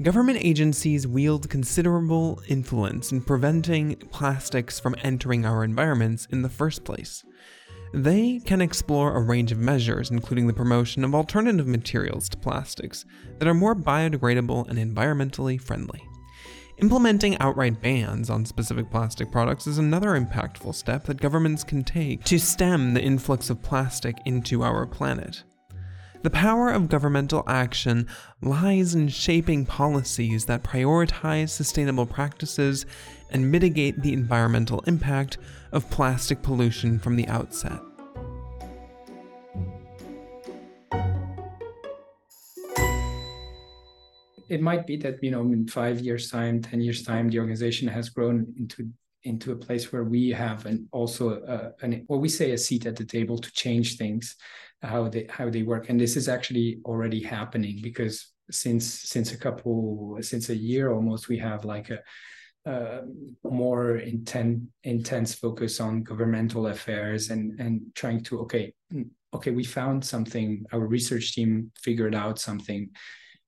Government 0.00 0.38
agencies 0.42 1.06
wield 1.06 1.48
considerable 1.48 2.42
influence 2.48 3.12
in 3.12 3.20
preventing 3.20 3.94
plastics 4.10 4.80
from 4.80 4.96
entering 5.04 5.44
our 5.44 5.62
environments 5.62 6.26
in 6.30 6.42
the 6.42 6.48
first 6.48 6.82
place. 6.82 7.24
They 7.94 8.40
can 8.40 8.62
explore 8.62 9.14
a 9.14 9.20
range 9.20 9.52
of 9.52 9.58
measures, 9.58 10.10
including 10.10 10.46
the 10.46 10.54
promotion 10.54 11.04
of 11.04 11.14
alternative 11.14 11.66
materials 11.66 12.28
to 12.30 12.38
plastics 12.38 13.04
that 13.38 13.46
are 13.46 13.54
more 13.54 13.74
biodegradable 13.74 14.66
and 14.68 14.78
environmentally 14.78 15.60
friendly. 15.60 16.02
Implementing 16.78 17.36
outright 17.38 17.82
bans 17.82 18.30
on 18.30 18.46
specific 18.46 18.90
plastic 18.90 19.30
products 19.30 19.66
is 19.66 19.76
another 19.76 20.18
impactful 20.18 20.74
step 20.74 21.04
that 21.04 21.20
governments 21.20 21.62
can 21.62 21.84
take 21.84 22.24
to 22.24 22.38
stem 22.38 22.94
the 22.94 23.02
influx 23.02 23.50
of 23.50 23.62
plastic 23.62 24.16
into 24.24 24.62
our 24.62 24.86
planet. 24.86 25.42
The 26.22 26.30
power 26.30 26.70
of 26.70 26.88
governmental 26.88 27.42
action 27.48 28.06
lies 28.40 28.94
in 28.94 29.08
shaping 29.08 29.66
policies 29.66 30.44
that 30.44 30.62
prioritize 30.62 31.48
sustainable 31.48 32.06
practices 32.06 32.86
and 33.30 33.50
mitigate 33.50 34.02
the 34.02 34.12
environmental 34.12 34.84
impact 34.86 35.38
of 35.72 35.90
plastic 35.90 36.40
pollution 36.40 37.00
from 37.00 37.16
the 37.16 37.26
outset. 37.26 37.80
It 44.48 44.60
might 44.60 44.86
be 44.86 44.96
that, 44.98 45.16
you 45.22 45.32
know, 45.32 45.40
in 45.40 45.66
five 45.66 45.98
years' 45.98 46.30
time, 46.30 46.62
10 46.62 46.82
years' 46.82 47.02
time, 47.02 47.30
the 47.30 47.40
organization 47.40 47.88
has 47.88 48.10
grown 48.10 48.54
into 48.56 48.88
into 49.24 49.52
a 49.52 49.56
place 49.56 49.92
where 49.92 50.02
we 50.02 50.30
have 50.30 50.66
an 50.66 50.88
also 50.90 51.40
uh, 51.42 51.70
an 51.82 52.04
what 52.08 52.20
we 52.20 52.28
say 52.28 52.50
a 52.52 52.58
seat 52.58 52.86
at 52.86 52.96
the 52.96 53.04
table 53.04 53.38
to 53.38 53.52
change 53.52 53.96
things 53.96 54.36
how 54.82 55.08
they 55.08 55.26
how 55.30 55.48
they 55.48 55.62
work. 55.62 55.88
And 55.88 56.00
this 56.00 56.16
is 56.16 56.28
actually 56.28 56.80
already 56.84 57.22
happening 57.22 57.80
because 57.82 58.32
since 58.50 58.84
since 58.86 59.32
a 59.32 59.36
couple 59.36 60.18
since 60.20 60.48
a 60.48 60.56
year 60.56 60.92
almost 60.92 61.28
we 61.28 61.38
have 61.38 61.64
like 61.64 61.90
a 61.90 62.00
uh, 62.64 63.02
more 63.44 63.96
intense 63.96 64.60
intense 64.84 65.34
focus 65.34 65.80
on 65.80 66.02
governmental 66.02 66.68
affairs 66.68 67.30
and 67.30 67.58
and 67.58 67.80
trying 67.94 68.22
to 68.22 68.40
okay 68.40 68.72
okay 69.34 69.50
we 69.50 69.64
found 69.64 70.04
something 70.04 70.64
our 70.72 70.86
research 70.86 71.34
team 71.34 71.70
figured 71.76 72.14
out 72.14 72.38
something. 72.38 72.90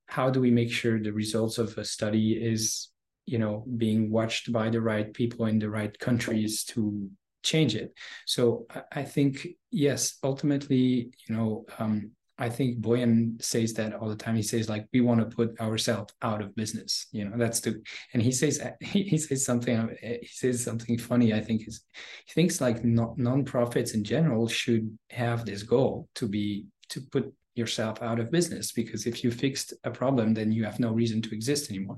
How 0.07 0.29
do 0.29 0.39
we 0.39 0.51
make 0.51 0.71
sure 0.71 1.01
the 1.01 1.13
results 1.13 1.57
of 1.57 1.77
a 1.77 1.85
study 1.85 2.33
is 2.33 2.89
you 3.25 3.39
know 3.39 3.65
being 3.77 4.11
watched 4.11 4.51
by 4.51 4.69
the 4.69 4.81
right 4.81 5.13
people 5.13 5.45
in 5.45 5.59
the 5.59 5.69
right 5.69 5.97
countries 5.99 6.63
to 6.65 7.09
change 7.45 7.75
it 7.75 7.93
so 8.25 8.65
i 8.91 9.03
think 9.03 9.47
yes 9.71 10.17
ultimately 10.23 11.11
you 11.27 11.35
know 11.35 11.65
um, 11.79 12.11
I 12.37 12.49
think 12.49 12.81
Boyan 12.81 13.41
says 13.41 13.73
that 13.75 13.93
all 13.93 14.09
the 14.09 14.15
time. 14.15 14.35
He 14.35 14.41
says 14.41 14.67
like 14.67 14.87
we 14.91 14.99
want 14.99 15.21
to 15.21 15.35
put 15.35 15.59
ourselves 15.61 16.13
out 16.21 16.41
of 16.41 16.55
business. 16.55 17.07
You 17.11 17.25
know, 17.25 17.37
that's 17.37 17.61
the 17.61 17.81
and 18.13 18.21
he 18.21 18.31
says 18.31 18.61
he, 18.81 19.03
he 19.03 19.17
says 19.17 19.45
something 19.45 19.95
he 20.01 20.27
says 20.27 20.63
something 20.63 20.97
funny. 20.97 21.33
I 21.33 21.41
think 21.41 21.67
is 21.67 21.81
he 22.25 22.33
thinks 22.33 22.59
like 22.59 22.83
non 22.83 23.15
nonprofits 23.17 23.93
in 23.93 24.03
general 24.03 24.47
should 24.47 24.97
have 25.11 25.45
this 25.45 25.63
goal 25.63 26.09
to 26.15 26.27
be 26.27 26.65
to 26.89 27.01
put 27.11 27.33
yourself 27.55 28.01
out 28.01 28.19
of 28.19 28.31
business 28.31 28.73
because 28.73 29.07
if 29.07 29.23
you 29.23 29.31
fixed 29.31 29.73
a 29.85 29.91
problem, 29.91 30.33
then 30.33 30.51
you 30.51 30.65
have 30.65 30.79
no 30.79 30.91
reason 30.91 31.21
to 31.21 31.33
exist 31.33 31.69
anymore. 31.69 31.97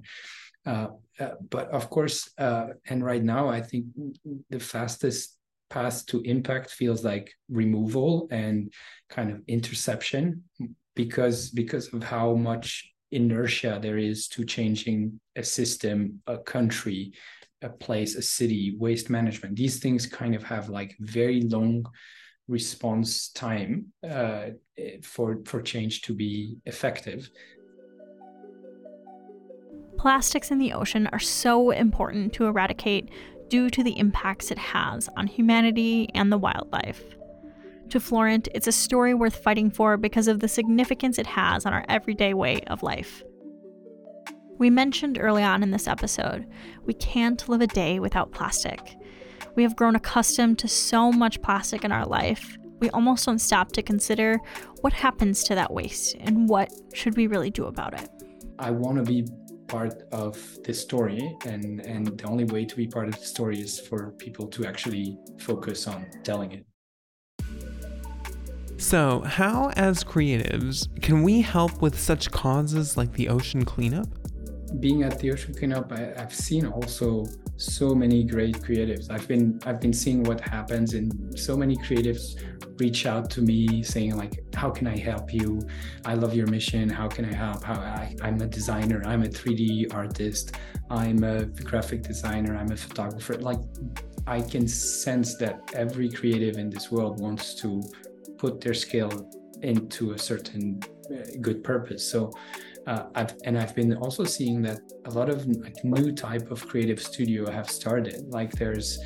Uh, 0.68 0.88
uh, 1.20 1.32
but 1.50 1.70
of 1.70 1.90
course, 1.90 2.30
uh, 2.38 2.68
and 2.90 3.04
right 3.04 3.24
now, 3.24 3.48
I 3.48 3.62
think 3.62 3.86
the 4.50 4.60
fastest 4.60 5.37
path 5.70 6.06
to 6.08 6.22
impact 6.22 6.72
feels 6.72 7.04
like 7.04 7.32
removal 7.50 8.28
and 8.32 8.72
kind 9.10 9.32
of 9.32 9.42
interception 9.48 10.44
because 10.96 11.50
because 11.50 11.94
of 11.94 12.04
how 12.04 12.34
much 12.34 12.92
inertia 13.12 13.80
there 13.82 13.98
is 13.98 14.28
to 14.28 14.44
changing 14.44 15.20
a 15.36 15.44
system 15.44 16.22
a 16.28 16.38
country 16.38 17.14
a 17.62 17.70
place 17.70 18.16
a 18.16 18.22
city 18.22 18.76
waste 18.78 19.10
management. 19.10 19.56
These 19.56 19.80
things 19.80 20.06
kind 20.06 20.36
of 20.36 20.44
have 20.44 20.70
like 20.70 20.96
very 21.00 21.42
long 21.42 21.86
response 22.48 23.30
time 23.30 23.88
uh, 24.08 24.50
for 25.04 25.40
for 25.46 25.62
change 25.62 26.02
to 26.04 26.14
be 26.14 26.58
effective. 26.66 27.30
Plastics 29.98 30.52
in 30.52 30.60
the 30.60 30.74
ocean 30.74 31.08
are 31.12 31.20
so 31.20 31.72
important 31.72 32.32
to 32.34 32.46
eradicate 32.46 33.10
due 33.50 33.70
to 33.70 33.84
the 33.84 33.98
impacts 33.98 34.52
it 34.52 34.58
has 34.58 35.10
on 35.18 35.28
humanity 35.28 36.10
and 36.14 36.32
the 36.32 36.38
wildlife. 36.38 37.04
To 37.90 38.00
Florent, 38.00 38.50
it's 38.54 38.68
a 38.68 38.72
story 38.72 39.14
worth 39.14 39.42
fighting 39.42 39.72
for 39.72 39.96
because 39.98 40.28
of 40.28 40.40
the 40.40 40.48
significance 40.48 41.18
it 41.18 41.28
has 41.28 41.66
on 41.66 41.74
our 41.74 41.86
everyday 41.88 42.34
way 42.34 42.62
of 42.68 42.84
life. 42.84 43.24
We 44.58 44.70
mentioned 44.70 45.18
early 45.22 45.44
on 45.44 45.64
in 45.64 45.72
this 45.72 45.88
episode, 45.88 46.48
we 46.86 46.94
can't 46.96 47.48
live 47.48 47.62
a 47.62 47.68
day 47.68 48.00
without 48.00 48.32
plastic. 48.32 48.96
We 49.56 49.64
have 49.64 49.76
grown 49.76 49.96
accustomed 49.96 50.60
to 50.60 50.68
so 50.68 51.12
much 51.12 51.42
plastic 51.42 51.86
in 51.86 51.92
our 51.92 52.06
life, 52.06 52.58
we 52.80 52.90
almost 52.92 53.26
don't 53.26 53.40
stop 53.40 53.72
to 53.74 53.82
consider 53.82 54.40
what 54.82 54.94
happens 54.94 55.44
to 55.46 55.56
that 55.56 55.74
waste 55.74 56.16
and 56.20 56.48
what 56.48 56.72
should 56.94 57.18
we 57.18 57.28
really 57.28 57.50
do 57.50 57.66
about 57.66 58.00
it. 58.00 58.10
I 58.60 58.72
want 58.72 58.98
to 58.98 59.04
be 59.04 59.26
part 59.68 60.04
of 60.12 60.38
this 60.64 60.82
story 60.82 61.36
and 61.46 61.86
and 61.86 62.18
the 62.18 62.26
only 62.28 62.46
way 62.46 62.66
to 62.66 62.76
be 62.76 62.88
part 62.88 63.08
of 63.08 63.20
the 63.20 63.26
story 63.26 63.60
is 63.60 63.80
for 63.80 64.12
people 64.12 64.48
to 64.48 64.66
actually 64.66 65.18
focus 65.40 65.88
on 65.88 66.06
telling 66.24 66.52
it. 66.52 66.66
So 68.78 69.22
how 69.22 69.72
as 69.76 70.04
creatives 70.04 70.88
can 71.02 71.24
we 71.24 71.42
help 71.42 71.82
with 71.82 72.00
such 72.00 72.32
causes 72.32 72.96
like 72.96 73.12
the 73.14 73.28
ocean 73.30 73.66
cleanup 73.66 74.08
being 74.80 75.04
at 75.04 75.18
the 75.20 75.32
ocean 75.32 75.54
cleanup 75.54 75.92
I, 75.92 76.14
i've 76.18 76.34
seen 76.34 76.66
also 76.68 77.26
so 77.58 77.96
many 77.96 78.24
great 78.24 78.56
creatives. 78.58 79.10
I've 79.10 79.28
been 79.28 79.60
i've 79.66 79.82
been 79.82 79.94
seeing 79.94 80.24
what 80.24 80.40
happens 80.40 80.94
and 80.94 81.38
so 81.38 81.58
many 81.58 81.76
creatives 81.78 82.40
reach 82.80 83.08
out 83.08 83.32
to 83.32 83.42
me 83.42 83.82
saying 83.82 84.16
like 84.16 84.44
how 84.56 84.70
can 84.70 84.88
i 84.88 84.96
help 84.96 85.34
you? 85.34 85.68
I 86.06 86.14
love 86.14 86.36
your 86.36 86.48
mission. 86.48 86.88
How 86.88 87.08
can 87.08 87.26
i 87.26 87.34
help? 87.34 87.64
How 87.64 87.74
I, 87.74 88.16
i'm 88.22 88.40
a 88.42 88.48
designer. 88.48 89.02
I'm 89.06 89.24
a 89.24 89.28
3d 89.28 89.94
artist. 89.94 90.56
I'm 90.90 91.24
a 91.24 91.46
graphic 91.46 92.04
designer. 92.04 92.56
I'm 92.56 92.72
a 92.72 92.78
photographer. 92.78 93.36
Like 93.36 93.60
i 94.28 94.40
can 94.42 94.68
sense 94.68 95.36
that 95.38 95.72
every 95.74 96.10
creative 96.10 96.58
in 96.58 96.70
this 96.70 96.92
world 96.92 97.20
wants 97.20 97.56
to 97.56 97.82
put 98.38 98.62
their 98.62 98.76
skill 98.76 99.32
into 99.64 100.12
a 100.12 100.20
certain 100.20 100.80
uh, 101.12 101.26
good 101.42 101.64
purpose. 101.64 102.08
So 102.08 102.32
uh, 102.88 103.04
I've, 103.16 103.36
and 103.44 103.58
I've 103.60 103.76
been 103.76 103.96
also 103.98 104.24
seeing 104.24 104.62
that 104.64 104.80
a 105.06 105.12
lot 105.12 105.30
of 105.30 105.46
like 105.46 105.76
new 105.84 106.14
type 106.14 106.50
of 106.52 106.66
creative 106.68 107.02
studio 107.02 107.52
have 107.52 107.70
started. 107.70 108.26
Like 108.30 108.54
there's 108.54 108.98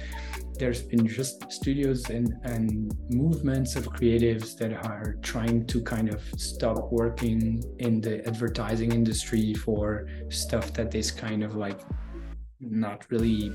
there's 0.60 0.84
been 0.84 1.08
just 1.08 1.52
studios 1.52 2.08
and, 2.12 2.36
and 2.44 2.94
movements 3.10 3.76
of 3.76 3.88
creatives 3.88 4.56
that 4.58 4.74
are 4.86 5.16
trying 5.24 5.66
to 5.66 5.82
kind 5.82 6.14
of 6.14 6.22
stop 6.38 6.92
working 6.92 7.64
in 7.80 8.00
the 8.00 8.24
advertising 8.28 8.92
industry 8.92 9.56
for 9.56 10.08
stuff 10.30 10.72
that 10.74 10.94
is 10.94 11.10
kind 11.10 11.44
of 11.44 11.56
like 11.56 11.80
not 12.60 13.10
really 13.10 13.52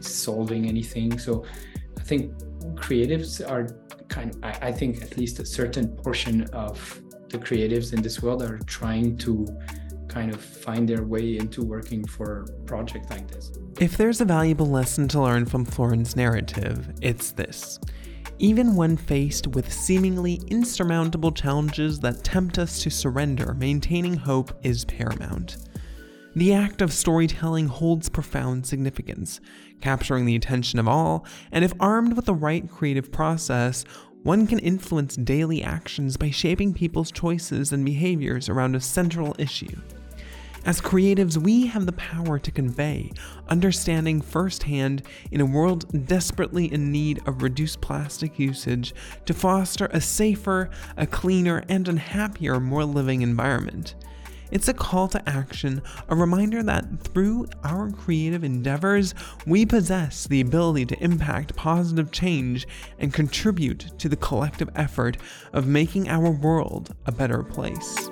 solving 0.00 0.68
anything. 0.68 1.18
So 1.18 1.46
I 1.98 2.02
think 2.02 2.34
creatives 2.74 3.40
are 3.50 3.66
kind 4.08 4.34
of, 4.34 4.44
I, 4.44 4.68
I 4.68 4.72
think 4.72 5.02
at 5.02 5.16
least 5.16 5.38
a 5.38 5.46
certain 5.46 5.88
portion 5.96 6.44
of 6.52 7.00
the 7.38 7.44
creatives 7.44 7.92
in 7.92 8.02
this 8.02 8.22
world 8.22 8.42
are 8.42 8.58
trying 8.66 9.16
to 9.18 9.46
kind 10.08 10.32
of 10.32 10.40
find 10.40 10.88
their 10.88 11.02
way 11.02 11.36
into 11.36 11.62
working 11.62 12.04
for 12.06 12.46
a 12.48 12.52
project 12.64 13.10
like 13.10 13.28
this. 13.28 13.52
If 13.78 13.96
there's 13.96 14.20
a 14.20 14.24
valuable 14.24 14.66
lesson 14.66 15.08
to 15.08 15.20
learn 15.20 15.44
from 15.44 15.64
Florent's 15.64 16.16
narrative, 16.16 16.88
it's 17.02 17.32
this. 17.32 17.78
Even 18.38 18.74
when 18.74 18.96
faced 18.96 19.48
with 19.48 19.72
seemingly 19.72 20.40
insurmountable 20.48 21.32
challenges 21.32 22.00
that 22.00 22.24
tempt 22.24 22.58
us 22.58 22.82
to 22.82 22.90
surrender, 22.90 23.54
maintaining 23.54 24.14
hope 24.14 24.52
is 24.62 24.84
paramount. 24.84 25.56
The 26.34 26.52
act 26.52 26.82
of 26.82 26.92
storytelling 26.92 27.68
holds 27.68 28.10
profound 28.10 28.66
significance, 28.66 29.40
capturing 29.80 30.26
the 30.26 30.36
attention 30.36 30.78
of 30.78 30.86
all, 30.86 31.24
and 31.50 31.64
if 31.64 31.72
armed 31.80 32.14
with 32.14 32.26
the 32.26 32.34
right 32.34 32.68
creative 32.70 33.10
process, 33.10 33.86
one 34.26 34.44
can 34.44 34.58
influence 34.58 35.14
daily 35.14 35.62
actions 35.62 36.16
by 36.16 36.28
shaping 36.30 36.74
people's 36.74 37.12
choices 37.12 37.72
and 37.72 37.84
behaviors 37.84 38.48
around 38.48 38.74
a 38.74 38.80
central 38.80 39.36
issue. 39.38 39.76
As 40.64 40.80
creatives, 40.80 41.36
we 41.36 41.68
have 41.68 41.86
the 41.86 41.92
power 41.92 42.36
to 42.40 42.50
convey, 42.50 43.12
understanding 43.48 44.20
firsthand 44.20 45.04
in 45.30 45.40
a 45.40 45.46
world 45.46 46.08
desperately 46.08 46.72
in 46.72 46.90
need 46.90 47.20
of 47.24 47.44
reduced 47.44 47.80
plastic 47.80 48.36
usage 48.36 48.92
to 49.26 49.32
foster 49.32 49.86
a 49.92 50.00
safer, 50.00 50.70
a 50.96 51.06
cleaner, 51.06 51.62
and 51.68 51.86
a 51.86 51.96
happier, 51.96 52.58
more 52.58 52.84
living 52.84 53.22
environment. 53.22 53.94
It's 54.50 54.68
a 54.68 54.74
call 54.74 55.08
to 55.08 55.28
action, 55.28 55.82
a 56.08 56.14
reminder 56.14 56.62
that 56.62 57.00
through 57.00 57.46
our 57.64 57.90
creative 57.90 58.44
endeavors, 58.44 59.14
we 59.46 59.66
possess 59.66 60.26
the 60.26 60.40
ability 60.40 60.86
to 60.86 61.02
impact 61.02 61.56
positive 61.56 62.12
change 62.12 62.66
and 62.98 63.12
contribute 63.12 63.98
to 63.98 64.08
the 64.08 64.16
collective 64.16 64.70
effort 64.76 65.16
of 65.52 65.66
making 65.66 66.08
our 66.08 66.30
world 66.30 66.94
a 67.06 67.12
better 67.12 67.42
place. 67.42 68.08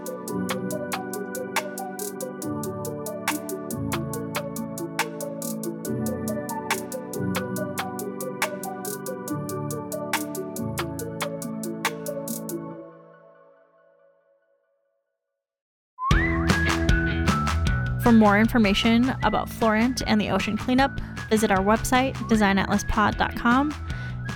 More 18.17 18.39
information 18.39 19.15
about 19.23 19.49
Florent 19.49 20.03
and 20.07 20.21
the 20.21 20.31
ocean 20.31 20.57
cleanup, 20.57 21.01
visit 21.29 21.51
our 21.51 21.63
website, 21.63 22.15
designatlaspod.com. 22.29 23.75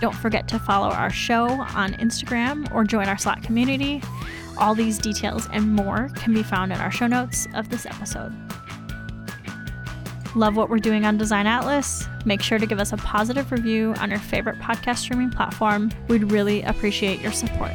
Don't 0.01 0.15
forget 0.15 0.47
to 0.49 0.59
follow 0.59 0.91
our 0.91 1.11
show 1.11 1.47
on 1.47 1.95
Instagram 1.95 2.73
or 2.75 2.85
join 2.85 3.09
our 3.09 3.19
Slack 3.19 3.43
community. 3.43 4.03
All 4.57 4.75
these 4.75 4.99
details 4.99 5.49
and 5.53 5.73
more 5.73 6.11
can 6.15 6.35
be 6.35 6.43
found 6.43 6.73
in 6.73 6.79
our 6.79 6.91
show 6.91 7.07
notes 7.07 7.47
of 7.55 7.69
this 7.69 7.87
episode. 7.87 8.33
Love 10.35 10.57
what 10.57 10.69
we're 10.69 10.79
doing 10.79 11.05
on 11.05 11.17
Design 11.17 11.47
Atlas? 11.47 12.07
Make 12.25 12.43
sure 12.43 12.59
to 12.59 12.67
give 12.67 12.79
us 12.79 12.93
a 12.93 12.97
positive 12.99 13.51
review 13.51 13.95
on 13.99 14.11
your 14.11 14.19
favorite 14.19 14.59
podcast 14.59 14.99
streaming 14.99 15.31
platform. 15.31 15.91
We'd 16.09 16.31
really 16.31 16.63
appreciate 16.63 17.21
your 17.21 17.33
support. 17.33 17.73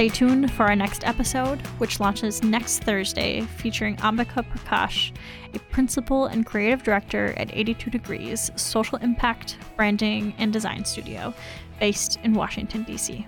Stay 0.00 0.08
tuned 0.08 0.50
for 0.50 0.64
our 0.64 0.74
next 0.74 1.06
episode, 1.06 1.60
which 1.76 2.00
launches 2.00 2.42
next 2.42 2.82
Thursday, 2.84 3.42
featuring 3.42 3.96
Ambika 3.96 4.42
Prakash, 4.42 5.12
a 5.52 5.58
principal 5.58 6.24
and 6.24 6.46
creative 6.46 6.82
director 6.82 7.34
at 7.36 7.54
82 7.54 7.90
Degrees 7.90 8.50
Social 8.56 8.96
Impact, 8.96 9.58
Branding, 9.76 10.32
and 10.38 10.54
Design 10.54 10.86
Studio, 10.86 11.34
based 11.80 12.18
in 12.24 12.32
Washington, 12.32 12.84
D.C. 12.84 13.26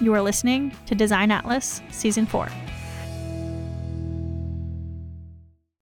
You 0.00 0.14
are 0.14 0.22
listening 0.22 0.70
to 0.86 0.94
Design 0.94 1.32
Atlas 1.32 1.82
Season 1.90 2.26
4. 2.26 2.48